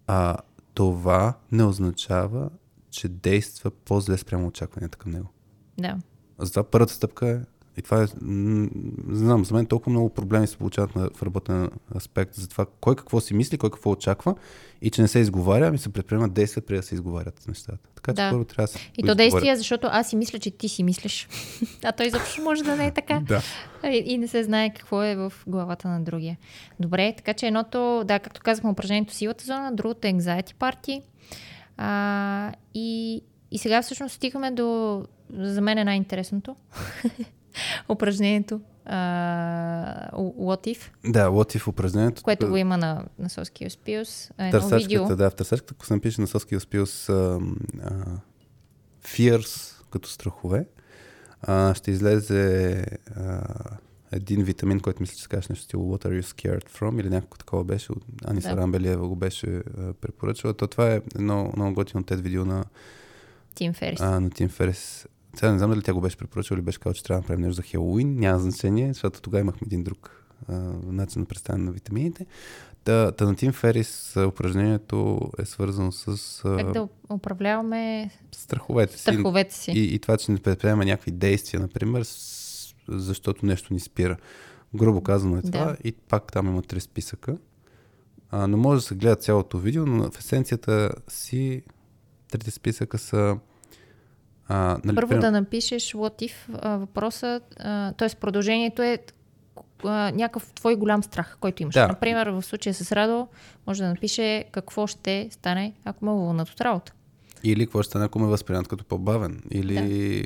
[0.07, 0.37] А,
[0.79, 2.51] това не означава,
[2.91, 5.29] че действа по-зле спрямо очакванията към него.
[5.79, 5.99] Да.
[6.39, 7.41] Затова първата стъпка е
[7.79, 11.71] и това е, не знам, за мен толкова много проблеми се получават на, в работен
[11.97, 14.35] аспект за това кой какво си мисли, кой какво очаква
[14.83, 17.79] и че не се изговаря, ами се предприемат действия преди да се изговарят нещата.
[17.95, 18.31] Така че да.
[18.31, 18.79] първо трябва да се.
[18.99, 21.29] И то действия, защото аз си мисля, че ти си мислиш.
[21.85, 23.21] а той изобщо може да не е така.
[23.21, 23.43] да.
[23.85, 26.37] И, и не се знае какво е в главата на другия.
[26.81, 31.03] Добре, така че едното, да, както казахме, упражнението силата зона, другото е anxiety party.
[31.77, 36.57] А, и, и сега всъщност стигаме до за мен е най-интересното.
[37.89, 41.11] упражнението uh, What If.
[41.13, 42.23] Да, What If упражнението.
[42.23, 44.31] Което го има на, на Соски Успиус.
[44.39, 45.17] Едно видео.
[45.17, 47.41] Да, в търсачката, ако се напише на Соски Успиус uh,
[47.77, 48.19] uh,
[49.05, 50.67] Fears, като страхове,
[51.47, 52.85] uh, ще излезе
[53.19, 53.43] uh,
[54.13, 57.09] един витамин, който мисля, че се казваш нещо стило What are you scared from или
[57.09, 57.93] някакво такова беше.
[58.25, 58.57] Аниса да.
[58.57, 60.55] Рамбелиева го беше uh, препоръчала.
[60.55, 62.65] То това е едно много готино тет видео на
[63.55, 64.01] Тим Ферис.
[64.01, 65.07] А, на Тим Ферис.
[65.39, 67.41] Сега не знам дали тя го беше препоръчала или беше казал, че трябва да направим
[67.41, 68.19] нещо за Хелоуин.
[68.19, 70.53] Няма значение, защото тогава имахме един друг а,
[70.87, 72.27] начин на представяне на витамините.
[72.85, 76.09] Та, та на Тим Ферис упражнението е свързано с...
[76.45, 79.03] А, как да управляваме страховете си.
[79.03, 79.71] Страховете си.
[79.71, 84.17] И, и това, че не предприема някакви действия, например, с, защото нещо ни спира.
[84.75, 85.65] Грубо казано е това.
[85.65, 85.77] Да.
[85.85, 87.37] И пак там има три списъка.
[88.31, 91.63] А, но може да се гледа цялото видео, но в есенцията си
[92.31, 93.39] трите списъка са
[94.49, 96.33] а, нали, Първо да напишеш what if
[96.63, 97.41] а, въпроса,
[97.99, 98.09] т.е.
[98.21, 98.99] продължението е
[99.85, 101.75] а, някакъв твой голям страх, който имаш.
[101.75, 101.89] Да.
[101.89, 103.29] Например, в случая с Радо,
[103.67, 106.93] може да напише какво ще стане, ако ме уволнат от работа.
[107.45, 109.43] Или какво ще стане, ако ме възприемат като по-бавен.
[109.51, 109.75] Или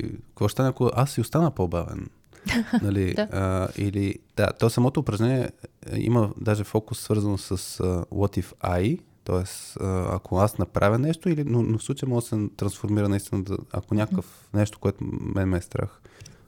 [0.03, 0.09] да.
[0.29, 2.07] какво ще стане, ако аз си остана по-бавен.
[2.83, 3.15] нали?
[3.15, 3.29] да.
[3.33, 5.51] А, или, да, то самото упражнение
[5.97, 9.77] има даже фокус свързано с uh, What if I, Тоест,
[10.11, 13.57] ако аз направя нещо, или, но, но в случая може да се трансформира наистина, да,
[13.73, 15.05] ако някакъв нещо, което
[15.35, 16.01] мен ме е страх,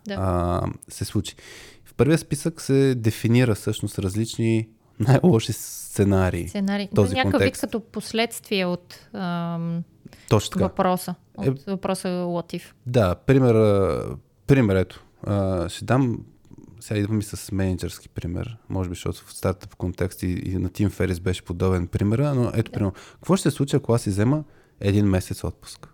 [0.06, 0.14] да.
[0.14, 1.34] а, се случи.
[1.84, 4.68] В първия списък се дефинира всъщност различни
[5.00, 6.48] най-лоши сценарии.
[6.48, 6.88] Сценарии.
[6.94, 9.82] Този някакъв вид като последствие от ам,
[10.28, 11.14] Точно въпроса.
[11.36, 12.62] От е, въпроса if.
[12.86, 13.54] Да, пример,
[14.46, 15.04] пример ето.
[15.26, 16.18] А, ще дам
[16.84, 20.68] сега идвам и с менеджерски пример, може би, защото в стартъп контекст и, и на
[20.68, 24.10] Тим Ферис беше подобен пример, но ето, примерно, какво ще се случи, ако аз си
[24.10, 24.44] взема
[24.80, 25.88] един месец отпуск?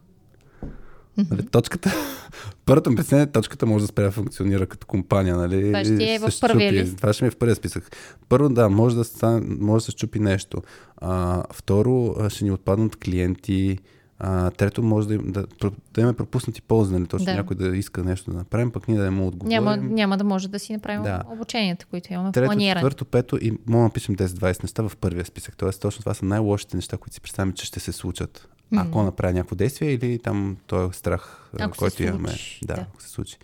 [1.31, 1.93] Нали, точката,
[2.67, 5.37] първата ми преценя, точката може да спре да функционира като компания.
[5.37, 5.67] Нали?
[5.67, 6.97] Това ще е в първия лист.
[6.97, 7.97] Това ще ми е в първия списък.
[8.29, 10.63] Първо, да, може да, стане, може да се щупи нещо.
[10.97, 13.79] А, второ, ще ни отпаднат клиенти.
[14.23, 15.47] А, трето, може да, да,
[15.95, 17.07] да имаме пропуснати ползи, нали?
[17.07, 17.35] Точно Да.
[17.35, 19.49] някой да иска нещо да направим, пък ние да не му отговорим.
[19.51, 21.23] Няма, няма да може да си направим Да.
[21.27, 22.75] обученията, които имаме Трето, планиране.
[22.75, 25.57] четвърто, пето и мога да напишем 10-20 неща в първия списък.
[25.57, 28.49] Тоест, точно това са най-лошите неща, които си представяме, че ще се случат.
[28.77, 29.05] Ако Мгм.
[29.05, 32.29] направя някакво действие или там този страх, а, Ако който имаме.
[32.63, 32.81] Да, да.
[32.81, 33.37] ако се случи.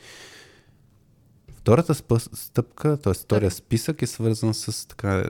[1.50, 3.14] Втората спъс- стъпка, т.е.
[3.14, 5.24] втория списък е свързан с така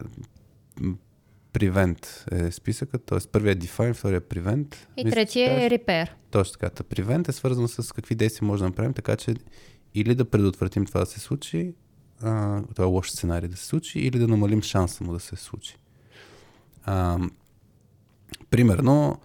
[1.57, 3.19] prevent е списъкът, т.е.
[3.33, 4.77] първият е define, втория е prevent.
[4.97, 6.17] И Мисля, третия че е репер.
[6.31, 6.71] точно така.
[6.71, 9.35] Та prevent е свързан с какви действия може да направим, така че
[9.95, 11.75] или да предотвратим това да се случи,
[12.23, 15.37] а, това е лош сценарий да се случи, или да намалим шанса му да се
[15.37, 15.77] случи.
[16.85, 17.19] А,
[18.51, 19.21] примерно,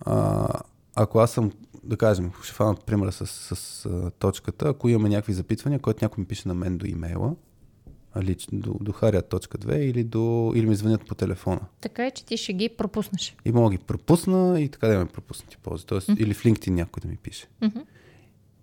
[0.00, 0.48] а,
[0.94, 1.52] ако аз съм,
[1.84, 6.22] да кажем, ще фана примера с, с, а, точката, ако имаме някакви запитвания, който някой
[6.22, 7.34] ми пише на мен до имейла,
[8.14, 11.60] а, лич, до, до Harriet.2 или, до, или ми звънят по телефона.
[11.80, 13.36] Така е, че ти ще ги пропуснеш.
[13.44, 15.86] И мога ги пропусна и така да имаме пропуснати ползи.
[15.86, 16.18] Тоест, mm-hmm.
[16.18, 17.46] или в LinkedIn някой да ми пише.
[17.62, 17.78] Мгм.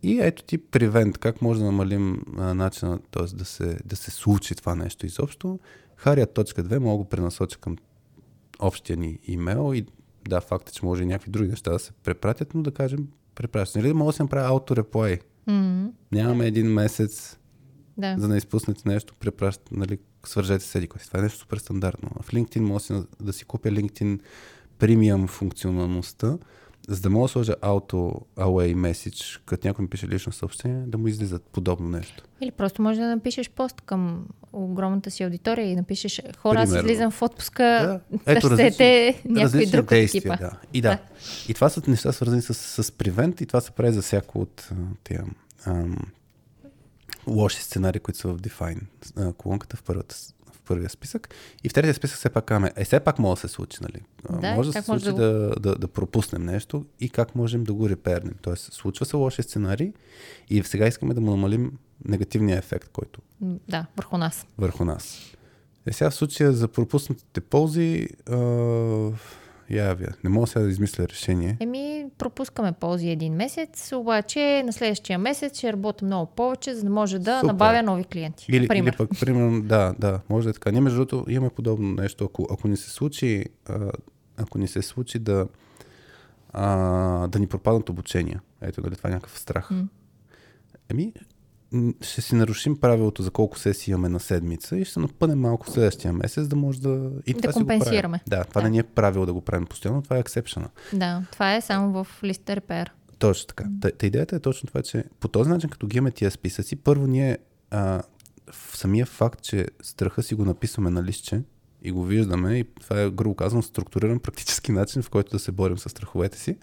[0.04, 3.36] И ето ти превент, как може да намалим а, начина, т.е.
[3.36, 5.60] Да се, да се случи това нещо изобщо.
[6.04, 7.78] Harriet.2 мога да го пренасоча към
[8.60, 9.86] общия ни имейл и
[10.30, 13.08] да, факт е, че може и някакви други неща да се препратят, но да кажем
[13.36, 13.84] препращат.
[13.84, 15.22] Нали мога да си направя auto-reply?
[15.48, 17.39] М, Нямаме един месец,
[18.00, 18.16] Да.
[18.18, 22.10] за да не изпуснете нещо, препращате, нали, свържете се еди Това е нещо супер стандартно.
[22.22, 24.20] В LinkedIn мога да си, да купя LinkedIn
[24.80, 26.38] премиум функционалността,
[26.88, 30.98] за да мога да сложа auto away message, като някой ми пише лично съобщение, да
[30.98, 32.24] му излизат подобно нещо.
[32.42, 37.12] Или просто може да напишеш пост към огромната си аудитория и напишеш хора, аз излизам
[37.12, 38.20] в отпуска, Да.
[38.36, 40.38] ето, търсете някой различни друг от действия, екипа.
[40.38, 40.52] Да.
[40.74, 40.98] И да.
[41.48, 44.70] И това са неща свързани с, с prevent и това се прави за всяко от
[45.04, 45.26] тия
[45.66, 45.98] ам,
[47.30, 48.82] лоши сценарии, които са в Define
[49.38, 50.16] колонката в, първата,
[50.54, 51.30] в първия списък.
[51.64, 54.02] И в третия списък все пак казваме, е, все пак може да се случи, нали?
[54.42, 57.74] Да, може да се случи да да, да, да пропуснем нещо и как можем да
[57.74, 58.36] го репернем.
[58.42, 59.94] Тоест, случва се лоши сценарий
[60.50, 61.72] и сега искаме да му намалим
[62.06, 64.46] негативния ефект, който Да, върху нас.
[64.58, 65.20] върху нас.
[65.86, 68.36] Е, сега в случая за пропуснатите ползи, а,
[69.70, 70.08] я явя.
[70.24, 71.58] Не мога сега да измисля решение.
[71.60, 76.90] Еми, пропускаме ползи един месец, обаче на следващия месец ще работя много повече, за да
[76.90, 77.48] може да Супер.
[77.48, 78.46] набавя нови клиенти.
[78.50, 78.92] Или, например.
[78.92, 80.72] или пък, примерно, да, да, може да е така.
[80.72, 82.26] Ние, между другото, имаме подобно нещо.
[82.26, 83.92] Ако, ако ни се случи, а,
[84.38, 85.48] ако ни се случи да,
[86.54, 89.72] а, да ни пропаднат обучения, ето, дали това е някакъв страх.
[89.72, 89.88] М.
[90.90, 91.14] Еми,
[92.02, 95.66] ще си нарушим правилото за колко сесии имаме на седмица и ще се напънем малко
[95.66, 97.12] в следващия месец, да може да...
[97.26, 97.80] И Да това си го правим.
[97.80, 98.22] компенсираме.
[98.28, 98.66] Да, това Да.
[98.66, 100.70] не ни е правило да го правим постоянно, това е ексепшена.
[100.94, 102.92] Да, това е само в листа репер.
[103.20, 103.66] Точно така.
[103.82, 106.76] Та, та идеята е точно това, че по този начин, като ги имаме тия списъци,
[106.76, 107.38] първо ние
[107.72, 108.02] а,
[108.52, 111.42] в самия факт, че страха си го написваме на листче
[111.82, 115.52] и го виждаме, и това е, грубо казвам, структуриран практически начин, в който да се
[115.52, 116.58] борим с страховете си.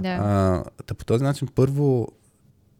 [0.00, 0.08] Да.
[0.08, 2.08] А, та по този начин първо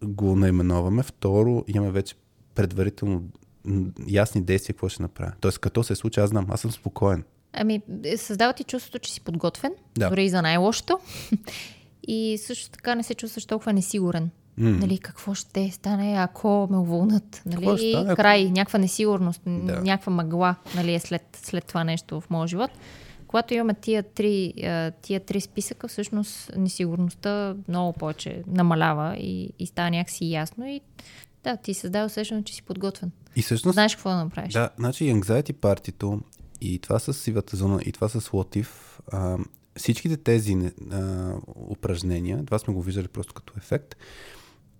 [0.02, 2.14] го наименоваме, второ имаме вече
[2.54, 3.22] предварително
[4.08, 5.32] ясни действия какво ще направя.
[5.40, 7.24] Тоест, като се случи, аз знам, аз съм спокоен.
[7.52, 10.08] Ами, е, създава ти чувството, че си подготвен, Да.
[10.08, 10.98] дори и за най-лошото.
[12.02, 14.30] и също така не се чувстваш толкова несигурен.
[14.56, 14.70] М.
[14.70, 17.42] Нали, какво ще стане, ако ме уволнат?
[17.46, 17.56] Нали?
[17.56, 19.80] Какво ще стане, ако- край, някаква несигурност, Да.
[19.80, 22.70] някаква мъгла нали, е след, след това нещо в моя живот.
[23.28, 24.52] Когато имаме тия три,
[25.02, 30.80] тия три списъка, всъщност несигурността много повече намалява и, и става някакси ясно и
[31.44, 33.10] да, ти създава усещане, че си подготвен.
[33.36, 34.52] И всъщност Знаеш какво да направиш.
[34.52, 36.20] Да, значи anxiety партито,
[36.60, 39.38] и това с сивата зона, и това с лотив, а,
[39.76, 41.32] всичките тези а,
[41.70, 43.96] упражнения, това сме го виждали просто като ефект,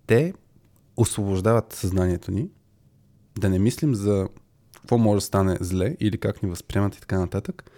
[0.07, 0.33] те
[0.97, 2.49] освобождават съзнанието ни
[3.39, 4.27] да не мислим за
[4.73, 7.71] какво може да стане зле или как ни възприемат и така нататък,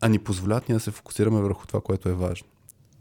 [0.00, 2.46] а ни позволяват ние да се фокусираме върху това, което е важно.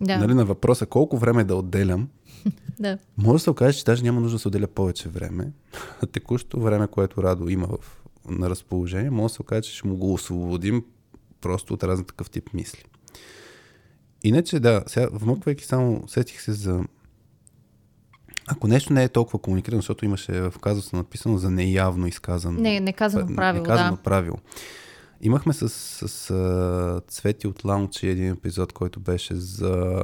[0.01, 2.09] Да, Нали, на въпроса колко време да отделям,
[2.79, 2.97] да.
[3.17, 5.51] може да се окаже, че даже няма нужда да се отделя повече време.
[6.03, 9.87] А текущото време, което Радо има в, на разположение, може да се окаже, че ще
[9.87, 10.83] му го освободим
[11.41, 12.83] просто от разни такъв тип мисли.
[14.23, 16.83] Иначе, да, сега вмъквайки само, сетих се за...
[18.47, 22.59] Ако нещо не е толкова комуникирано, защото имаше в казуса написано за неявно изказано.
[22.59, 24.01] Не, не казвам правило, неказано да.
[24.01, 24.37] правило.
[25.25, 30.01] Имахме с, с, с Цвети от Лаунчи един епизод, който беше за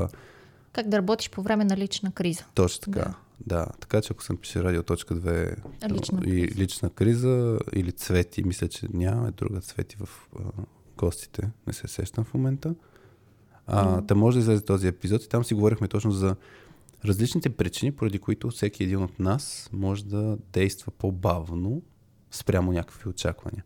[0.74, 2.44] Как да работиш по време на лична криза.
[2.54, 3.00] Точно така.
[3.00, 3.16] Да.
[3.58, 3.68] да.
[3.80, 5.56] Така че ако съм пише радио.2
[5.92, 6.62] Лична и криза.
[6.62, 10.40] лична криза или цвети, мисля, че нямаме друга цвети в а,
[10.98, 11.50] гостите.
[11.68, 12.76] Не се сещам в момента.
[13.68, 16.36] А, Та може да излезе този епизод и там си говорихме точно за
[17.06, 21.82] различните причини, поради които всеки един от нас може да действа по-бавно
[22.32, 23.64] спрямо някакви очаквания.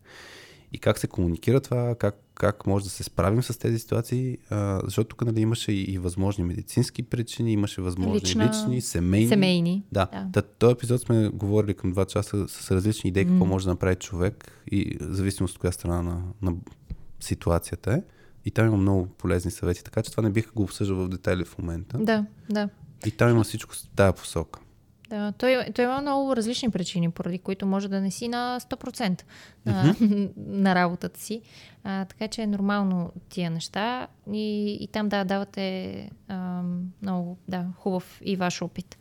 [0.74, 4.80] И как се комуникира това, как, как може да се справим с тези ситуации, а,
[4.84, 8.44] защото тук нали, имаше и, и възможни медицински причини, имаше възможни Лична...
[8.44, 9.28] лични, семейни.
[9.28, 9.84] Семейни.
[9.92, 10.26] Да, Да.
[10.30, 10.42] да.
[10.42, 14.52] този епизод сме говорили към два часа с различни идеи какво може да направи човек
[14.70, 16.54] и в зависимост от коя страна на, на
[17.20, 18.02] ситуацията е.
[18.44, 21.44] И там има много полезни съвети, така че това не бих го обсъждал в детайли
[21.44, 21.98] в момента.
[21.98, 22.68] Да, да.
[23.06, 24.60] И там има всичко в тази посока.
[25.08, 29.22] Да, той, той има много различни причини, поради които може да не си на 100%
[29.66, 29.96] на,
[30.36, 31.42] на работата си.
[31.84, 36.62] А, така че е нормално тия неща и, и там да, давате а,
[37.02, 38.98] много да, хубав и ваш опит,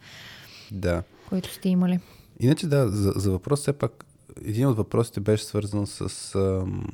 [0.72, 1.04] Да.
[1.30, 2.00] който сте имали.
[2.40, 4.06] Иначе да, за, за въпрос все пак,
[4.46, 6.36] един от въпросите беше свързан с...
[6.36, 6.86] Ам,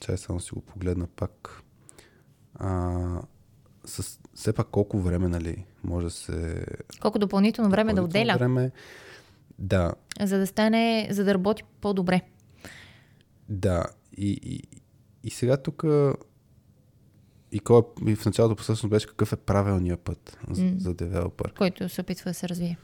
[0.00, 1.62] чай само си го погледна пак.
[2.54, 2.92] А,
[3.84, 6.66] с все пак колко време, нали, може да се...
[7.00, 8.70] Колко допълнително време да допълнително отделя, Време,
[9.58, 12.20] да, за да стане, за да работи по-добре.
[13.48, 13.84] да.
[14.16, 14.62] И, и,
[15.24, 15.84] и сега тук...
[17.52, 20.72] И, кой, е- и в началото посъщност беше какъв е правилният път за, М.
[20.78, 21.52] за девелопър.
[21.52, 22.78] който се опитва да се развие.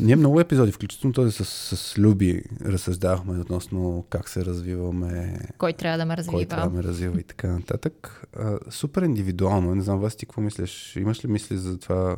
[0.00, 1.44] Ние много епизоди, включително този с,
[1.76, 6.44] с Люби, разсъждахме относно как се развиваме, Кой трябва да ме кой развива?
[6.46, 8.26] трябва да ме развива и така нататък.
[8.36, 9.72] А, супер индивидуално.
[9.72, 9.74] е.
[9.74, 10.96] Не знам, вас ти какво мислиш?
[10.96, 12.16] Имаш ли мисли за това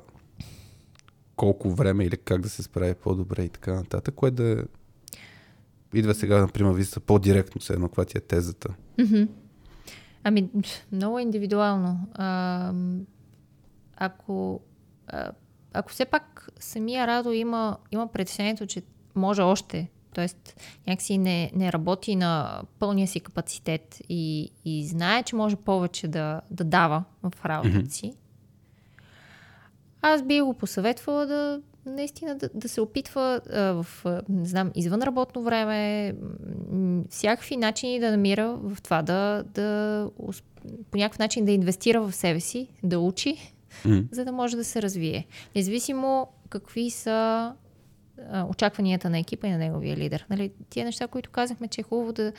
[1.37, 4.15] колко време или как да се справи по-добре и така нататък?
[4.15, 4.65] Кое да
[5.95, 8.69] идва сега, например, визита по-директно се едно, каква ти е тезата?
[10.25, 10.51] Ами,
[10.93, 12.09] много е индивидуално.
[12.15, 12.73] А,
[13.97, 14.61] ако,
[15.07, 15.31] а,
[15.75, 18.83] ако все пак самия Радо има, има притеснението, че
[19.15, 20.27] може още, т.е.
[20.87, 26.41] някакси не, не работи на пълния си капацитет и, и знае, че може повече да,
[26.51, 28.15] да дава в работата си,
[30.03, 35.03] аз би го посъветвала да наистина да, да се опитва а, в, не знам, извън
[35.03, 36.15] работно време,
[37.11, 40.11] всякакви начини да намира в това да, да
[40.91, 43.54] по някакъв начин да инвестира в себе си, да учи,
[44.11, 45.27] За да може да се развие.
[45.57, 47.53] Независимо какви са
[48.31, 50.27] а, очакванията на екипа и на неговия лидер.
[50.31, 52.33] Нали, тия неща, които казахме, че е хубаво да,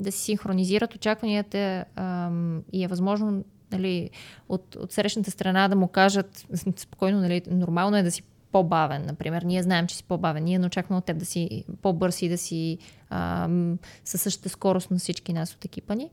[0.00, 4.10] да се синхронизират очакванията ам, и е възможно нали,
[4.48, 8.22] от, от срещната страна да му кажат спокойно, нали, нормално е да си
[8.52, 9.42] по-бавен, например.
[9.42, 10.44] Ние знаем, че си по-бавен.
[10.44, 12.78] Ние не очакваме от теб да си по-бърз и да си
[13.10, 16.10] ам, със същата скорост на всички нас от екипа ни.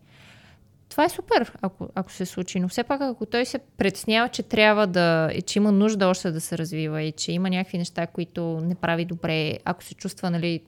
[0.90, 4.44] Това е супер, ако, ако се случи, но все пак ако той се притеснява, че
[4.44, 8.08] трябва да, и че има нужда още да се развива и че има някакви неща,
[8.08, 10.62] които не прави добре, ако се чувства, нали,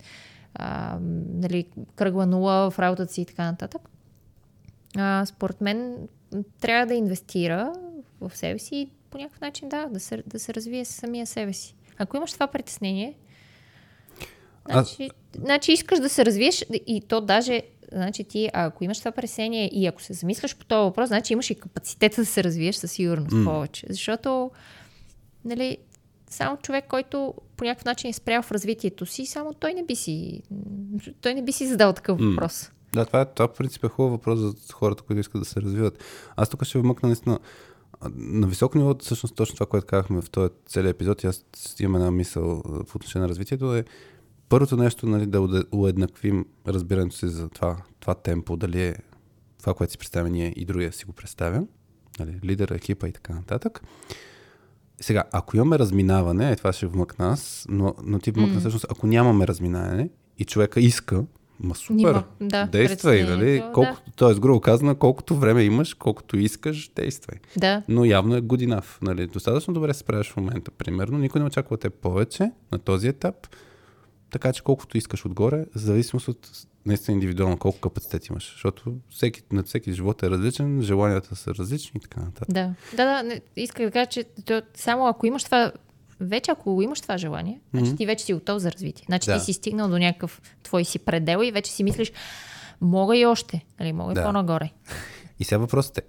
[0.55, 0.97] а,
[1.33, 1.65] нали,
[1.95, 3.81] кръгла нула в работата си и така нататък,
[4.97, 6.07] а, според мен
[6.59, 7.73] трябва да инвестира
[8.21, 11.53] в себе си и по някакъв начин да, да се, да се развие самия себе
[11.53, 11.75] си.
[11.97, 13.17] Ако имаш това притеснение,
[14.69, 17.61] значи, значи искаш да се развиеш и то даже,
[17.91, 21.49] значи ти, ако имаш това притеснение и ако се замисляш по този въпрос, значи имаш
[21.49, 23.51] и капацитета да се развиеш със сигурност М.
[23.51, 23.85] повече.
[23.89, 24.51] Защото,
[25.45, 25.77] нали,
[26.29, 29.95] само човек, който по някакъв начин е спрял в развитието си, само той не би
[29.95, 30.41] си,
[31.21, 32.29] той не би си задал такъв М.
[32.29, 32.71] въпрос.
[32.93, 35.61] Да, това, е, това в принцип е хубав въпрос за хората, които искат да се
[35.61, 36.03] развиват.
[36.35, 37.39] Аз тук ще вмъкна наистина
[38.15, 41.45] на високо ниво, всъщност точно това, което казахме в този целият епизод, и аз
[41.79, 43.85] имам една мисъл по отношение на развитието е
[44.51, 48.95] първото нещо, нали, да уеднаквим разбирането си за това, това темпо, дали е
[49.59, 51.63] това, което си представяме ние и другия си го представя,
[52.19, 53.81] нали, лидер, екипа и така нататък.
[55.01, 58.59] Сега, ако имаме разминаване, е, това ще вмъкна аз, но, но ти вмъкна М.
[58.59, 61.23] всъщност, ако нямаме разминаване и човека иска,
[61.59, 63.63] ма супер, Нима, да, действай, нали?
[63.73, 64.39] Колкото, т.е.
[64.39, 67.39] грубо казано, колкото време имаш, колкото искаш, действай.
[67.57, 69.01] Да, Но явно е good enough.
[69.01, 69.27] Нали?
[69.27, 70.71] Достатъчно добре се справяш в момента.
[70.71, 73.35] Примерно, никой не очаква теб повече на този етап.
[74.31, 76.49] Така че колкото искаш отгоре, в зависимост от
[76.85, 78.51] наистина индивидуално колко капацитет имаш.
[78.51, 82.47] Защото всеки, на всеки живот е различен, желанията са различни и така нататък.
[82.49, 82.73] да.
[82.93, 85.71] Да, да, не, исках да кажа, че то, само ако имаш това,
[86.19, 87.97] вече ако имаш това желание, значи Мгм.
[87.97, 89.05] ти вече си готов за развитие.
[89.05, 89.37] Значи Да.
[89.37, 92.11] ти си стигнал до някакъв твой си предел и вече си мислиш,
[92.81, 94.21] мога и още, нали, мога Да.
[94.21, 94.69] и по-нагоре.
[95.39, 96.01] И сега въпросът е,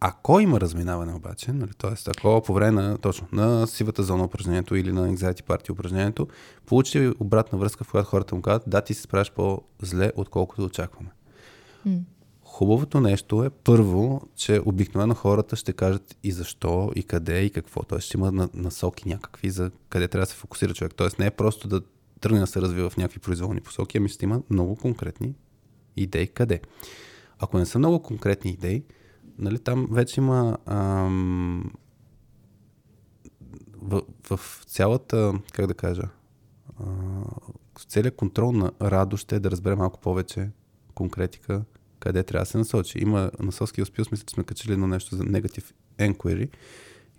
[0.00, 2.10] ако има разминаване обаче, нали, т.е.
[2.10, 6.28] ако по време на, точно, на сивата зона упражнението или на anxiety party упражнението,
[6.66, 11.10] получи обратна връзка, в която хората му казват, да, ти се справяш по-зле, отколкото очакваме.
[11.86, 11.98] М.
[12.44, 17.82] Хубавото нещо е първо, че обикновено хората ще кажат и защо, и къде, и какво.
[17.82, 20.94] Тоест ще има на- насоки някакви за къде трябва да се фокусира човек.
[20.96, 21.80] Тоест не е просто да
[22.20, 25.34] тръгне да се развива в някакви произволни посоки, ами ще има много конкретни
[25.96, 26.60] идеи къде.
[27.38, 28.84] Ако не са много конкретни идеи,
[29.40, 31.72] нали, там вече има ам,
[33.76, 36.08] в, в цялата, как да кажа,
[36.80, 36.84] а,
[37.88, 40.50] целият контрол на радост ще е да разбере малко повече
[40.94, 41.64] конкретика
[42.00, 42.98] къде трябва да се насочи.
[42.98, 46.48] Има на Соски Успилс, мисля, че сме качили едно нещо за Negative Enquiry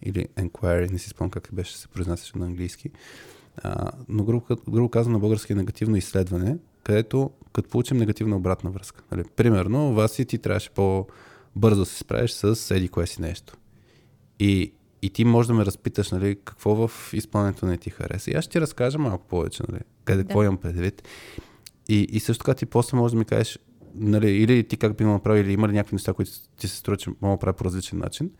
[0.02, 2.90] или Enquiry, не си спомням как беше се произнасяше на английски.
[3.58, 8.72] А, но грубо, грубо казвам на български е негативно изследване, където като получим негативна обратна
[8.72, 9.04] връзка.
[9.12, 10.70] Нали, примерно, вас и ти трябваше
[11.54, 13.58] по-бързо да се справиш с еди кое си нещо.
[14.40, 18.32] И, и ти можеш да ме разпиташ, нали, какво в изпълнението не ти хареса.
[18.32, 20.28] И аз ще ти разкажа малко повече, нали, къде, да.
[20.28, 21.08] какво имам предвид.
[21.90, 23.60] И, и също така ти после можеш да ми кажеш,
[23.96, 26.76] нали, или ти как би го направил, или има ли някакви неща, които ти се
[26.76, 28.32] струва, че мога да правя по различен начин.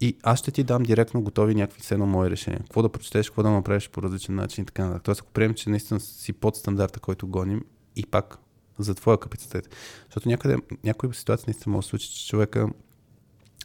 [0.00, 2.60] И аз ще ти дам директно готови някакви едно мои решения.
[2.60, 5.04] Какво да прочетеш, какво да направиш по различен начин и така нататък.
[5.04, 7.64] Тоест, ако приемем, че наистина си под стандарта, който гоним
[7.96, 8.38] и пак
[8.78, 9.74] за твоя капацитет.
[10.04, 12.68] Защото някъде, някои ситуации наистина може да случи, че човека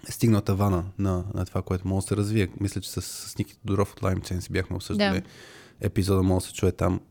[0.09, 2.47] е стигнал тавана на, на това, което може да се развие.
[2.59, 5.27] Мисля, че с, с Ники Тодоров от Lime Chain си бяхме обсъждали да.
[5.81, 7.01] епизода, може да се чуе там.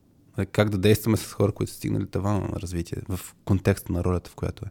[0.53, 4.31] Как да действаме с хора, които са стигнали тавана на развитие в контекста на ролята,
[4.31, 4.69] в която е.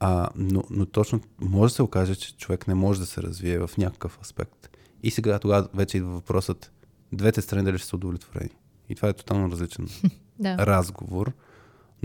[0.00, 3.58] А, но, но точно може да се окаже, че човек не може да се развие
[3.58, 4.68] в някакъв аспект.
[5.02, 6.72] И сега тогава вече идва въпросът
[7.12, 8.50] двете страни дали ще са удовлетворени.
[8.88, 9.88] И това е тотално различен
[10.38, 10.66] да.
[10.66, 11.32] разговор,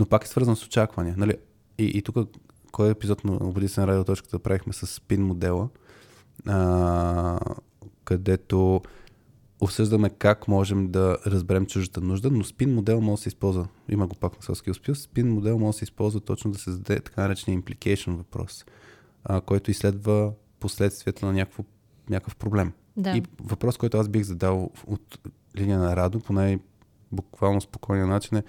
[0.00, 1.14] но пак е свързан с очаквания.
[1.18, 1.34] Нали?
[1.78, 2.16] И, и тук
[2.72, 5.68] кой е епизод на Обади се на радиоточката правихме с спин модела,
[6.46, 7.38] а,
[8.04, 8.80] където
[9.60, 14.06] обсъждаме как можем да разберем чуждата нужда, но спин модел може да се използва, има
[14.06, 17.00] го пак на Soft Skills спин модел може да се използва точно да се зададе
[17.00, 18.64] така наречения implication въпрос,
[19.24, 21.64] а, който изследва последствията на някакво,
[22.10, 22.72] някакъв проблем.
[22.96, 23.16] Да.
[23.16, 25.18] И въпрос, който аз бих задал от
[25.56, 28.42] линия на Радо, по най-буквално спокойния начин е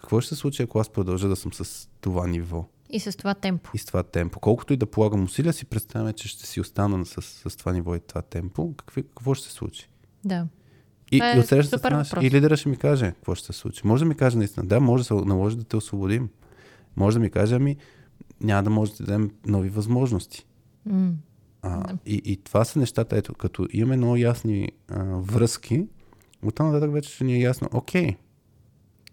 [0.00, 2.68] какво ще се случи, ако аз продължа да съм с това ниво?
[2.90, 3.70] И с това темпо.
[3.74, 4.40] И с това темпо.
[4.40, 7.94] Колкото и да полагам усилия, си представяме, че ще си остана с, с това ниво
[7.94, 8.74] и това темпо.
[8.76, 9.88] Какви, какво ще се случи?
[10.24, 10.46] Да.
[11.12, 13.80] И, е и от страна, и лидера ще ми каже какво ще се случи.
[13.84, 16.28] Може да ми каже наистина, да, може да се наложи да те освободим.
[16.96, 17.76] Може да ми каже, ами
[18.40, 20.46] няма да може да дадем нови възможности.
[20.88, 21.12] Mm.
[21.62, 21.98] А, да.
[22.06, 25.86] и, и това са нещата, ето, като имаме много ясни а, връзки,
[26.42, 28.16] оттам нататък вече ще ни е ясно, окей,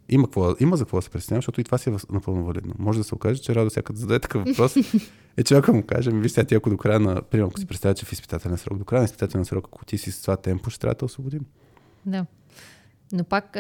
[0.10, 2.74] има, какво, има за какво да се притеснявам, защото и това си е напълно валидно.
[2.80, 4.76] Може да се окаже, че Радо всяка зададе такъв въпрос,
[5.38, 8.06] е човека му каже, виж ти ако до края на, примерно, ако си представя, че
[8.06, 10.80] в изпитателен срок, до края на изпитателен срок, ако ти си с това темпо, ще
[10.80, 11.42] трябва да освободим.
[12.06, 12.26] Да.
[13.12, 13.58] Но пак,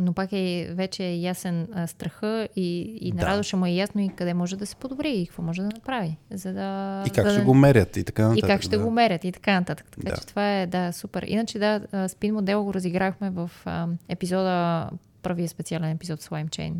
[0.00, 3.26] но пак е вече ясен страха и, и на да.
[3.26, 5.68] Радо ще му е ясно и къде може да се подобри и какво може да
[5.68, 6.16] направи.
[6.30, 7.44] За да, и как за ще да...
[7.44, 8.44] го мерят и така нататък.
[8.44, 8.84] И как ще да.
[8.84, 9.86] го мерят и така нататък.
[9.90, 10.16] Така да.
[10.16, 11.24] че това е да, супер.
[11.26, 14.90] Иначе да, спин модел го разиграхме в а, епизода
[15.22, 16.74] първия специален епизод с LimeChain.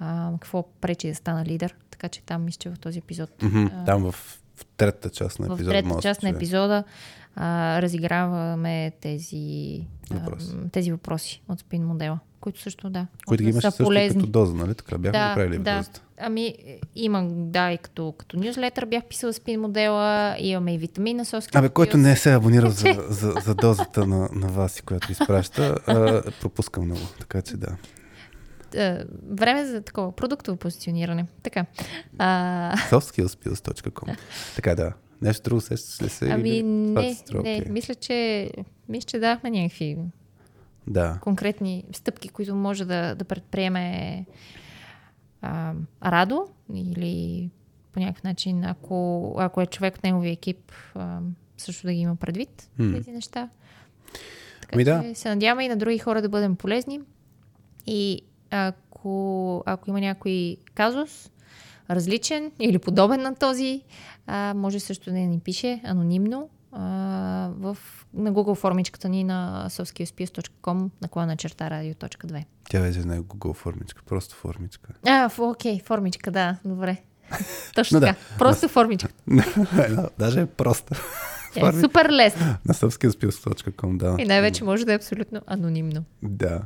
[0.00, 1.74] А, какво пречи да стана лидер.
[1.90, 3.30] Така че там мисля, че в този епизод.
[3.38, 4.12] Mm-hmm, а, там в,
[4.56, 5.64] в третата част на епизода.
[5.64, 6.84] В третата част на епизода
[7.36, 10.54] а, разиграваме тези, Въпрос.
[10.54, 13.06] а, тези въпроси от спин модела, които също да.
[13.26, 14.20] Които ги имаш също полезни.
[14.20, 14.74] като доза, нали?
[14.74, 15.76] Така бяхме да, направили да.
[15.76, 16.02] дозата.
[16.18, 16.54] Ами,
[16.96, 21.58] имам, да, и като, като нюзлетър бях писала спин модела, имаме и витамина соски.
[21.58, 25.76] Абе, който не е се абонирал за, за, за дозата на, на вас, която изпраща,
[25.86, 27.76] а, пропускам много, така че да.
[29.30, 31.26] време за такова продуктово позициониране.
[31.42, 31.66] Така.
[32.18, 32.76] А...
[32.90, 34.16] Softskillspills.com
[34.56, 34.92] Така да.
[35.22, 36.30] Нещо друго сещаш ли се?
[36.30, 36.62] Ами или...
[36.62, 37.64] не, не.
[37.68, 38.50] Мисля, че,
[38.88, 39.96] мисля, че дахме някакви
[40.86, 41.18] да.
[41.20, 44.26] конкретни стъпки, които може да, да предприеме
[45.42, 45.72] а,
[46.04, 47.50] Радо или
[47.92, 51.18] по някакъв начин, ако, ако е човек от неговия екип, а,
[51.56, 52.96] също да ги има предвид hmm.
[52.96, 53.48] тези неща.
[54.60, 55.14] Така ми че да.
[55.14, 57.00] се надяваме и на други хора да бъдем полезни.
[57.86, 61.30] И ако, ако има някой казус,
[61.90, 63.82] различен или подобен на този,
[64.26, 66.48] а, може също да ни пише анонимно
[66.78, 67.76] а, в,
[68.14, 72.44] на Google формичката ни на softskillspius.com наклона черта radio.2.
[72.70, 74.88] Тя вече не е Google формичка, просто формичка.
[75.06, 76.96] А, окей, формичка, да, добре.
[77.74, 78.38] Точно така, да.
[78.38, 79.08] просто формичка.
[80.18, 80.96] Даже е проста.
[81.56, 82.46] Е, супер лесно.
[82.64, 84.22] На softskillspius.com, да.
[84.22, 86.04] И най-вече може да е абсолютно анонимно.
[86.22, 86.62] Да.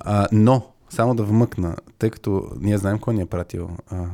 [0.00, 4.06] А, но, само да вмъкна, тъй като ние знаем кой ни е пратил а,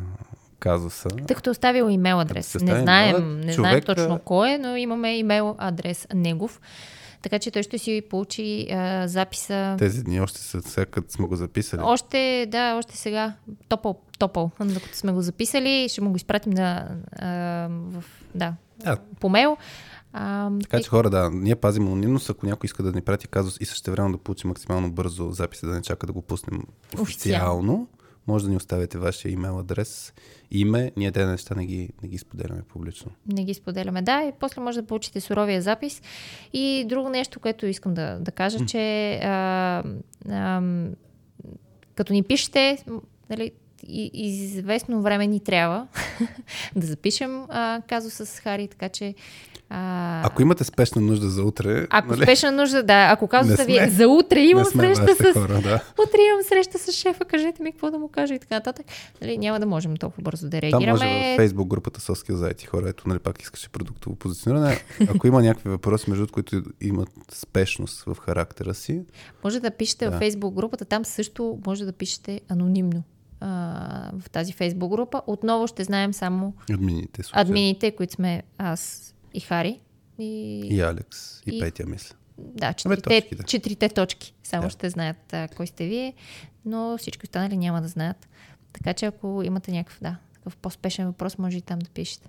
[0.59, 1.09] казуса.
[1.09, 2.55] Тъй като е оставил имейл адрес.
[2.55, 6.61] Не знаем, не знаем точно кой е, но имаме имейл адрес негов.
[7.23, 9.77] Така че той ще си получи а, записа.
[9.79, 11.81] Тези дни още са, сега като сме го записали.
[11.85, 13.35] Още, да, още сега.
[13.69, 14.51] Топъл, топъл.
[14.61, 17.29] Докато сме го записали, ще му го изпратим на, а,
[17.71, 18.05] в,
[18.35, 18.55] да,
[18.85, 18.97] а.
[19.21, 19.57] по мейл.
[20.13, 23.57] А, така че хора, да, ние пазим анонимност, ако някой иска да ни прати казус
[23.61, 26.63] и също време да получи максимално бързо записа, да не чака да го пуснем
[26.99, 27.89] официално, официално
[28.29, 30.13] може да ни оставите вашия имейл адрес,
[30.51, 33.11] име, ние тези неща не ги, не ги споделяме публично.
[33.27, 36.03] Не ги споделяме, да, и после може да получите суровия запис.
[36.53, 39.83] И друго нещо, което искам да, да кажа, че а,
[40.29, 40.63] а,
[41.95, 42.85] като ни пишете,
[43.31, 43.53] нали,
[43.87, 45.87] и, известно време ни трябва
[46.77, 49.15] да запишем а, казуса с Хари, така че
[49.71, 50.27] а...
[50.27, 51.87] Ако имате спешна нужда за утре.
[51.91, 52.23] Ако нали?
[52.23, 53.09] спешна нужда, да.
[53.11, 55.33] Ако казвате ви е за утре, имам среща с.
[55.33, 55.83] Хора, да.
[56.09, 58.87] Утре имам среща с шефа, кажете ми какво да му кажа и така нататък.
[59.23, 60.99] Нали, няма да можем толкова бързо да реагираме.
[60.99, 62.89] Там може в Фейсбук групата Соски за IT хора.
[62.89, 64.81] Ето, нали, пак искаше продуктово позициониране.
[65.09, 69.03] Ако има някакви въпроси, между които имат спешност в характера си.
[69.45, 70.11] Може да пишете да.
[70.11, 70.85] в Фейсбук групата.
[70.85, 73.03] Там също може да пишете анонимно
[73.41, 75.23] в тази фейсбук група.
[75.27, 79.81] Отново ще знаем само админите, админите които сме аз и Хари.
[80.19, 82.17] И, и Алекс, и, и Петя, мисля.
[82.39, 83.43] Да, четирите, точки, да.
[83.43, 84.35] четирите точки.
[84.43, 84.71] Само да.
[84.71, 86.15] ще знаят а, кой сте вие,
[86.65, 88.29] но всички останали няма да знаят.
[88.73, 92.29] Така че ако имате някакъв, да, такъв по-спешен въпрос, може и там да пишете.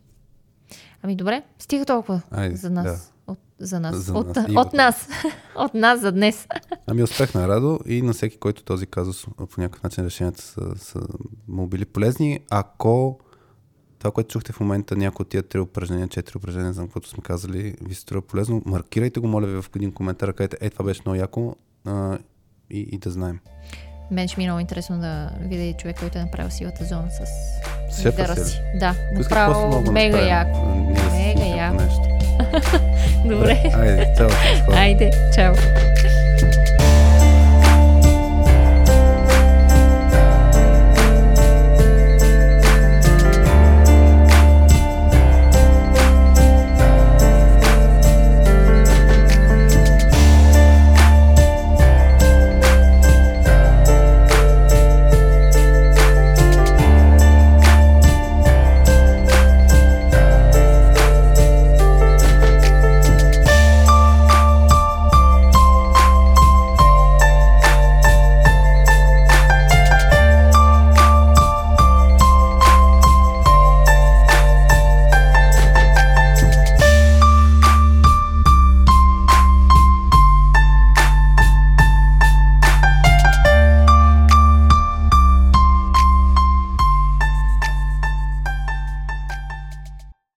[1.01, 2.86] Ами добре, стига толкова Ай, за нас.
[3.28, 3.32] Да.
[3.32, 3.95] От, за нас.
[3.95, 4.45] За от, нас.
[4.49, 5.10] От, от нас.
[5.55, 6.47] от нас за днес.
[6.90, 10.62] Ами успех на Радо и на всеки, който този казус по някакъв начин решенията са,
[10.78, 11.00] са
[11.48, 12.40] му били полезни.
[12.50, 13.20] Ако
[14.00, 17.24] това, което чухте в момента, някои от тия три упражнения, четири упражнения, за което сме
[17.24, 20.86] казали, ви се струва полезно, маркирайте го, моля ви, в един коментар, където е, това
[20.86, 22.18] беше много яко а,
[22.70, 23.40] и, и да знаем.
[24.12, 27.10] Мен ще ми е много интересно да видя човек, който е направил силата зона
[27.92, 28.62] с лидера си.
[28.80, 30.66] Да, направо мега яко.
[31.12, 31.84] Мега яко.
[33.26, 33.72] Добре.
[33.74, 34.30] Айде, чао.
[34.76, 35.54] Айде, чао.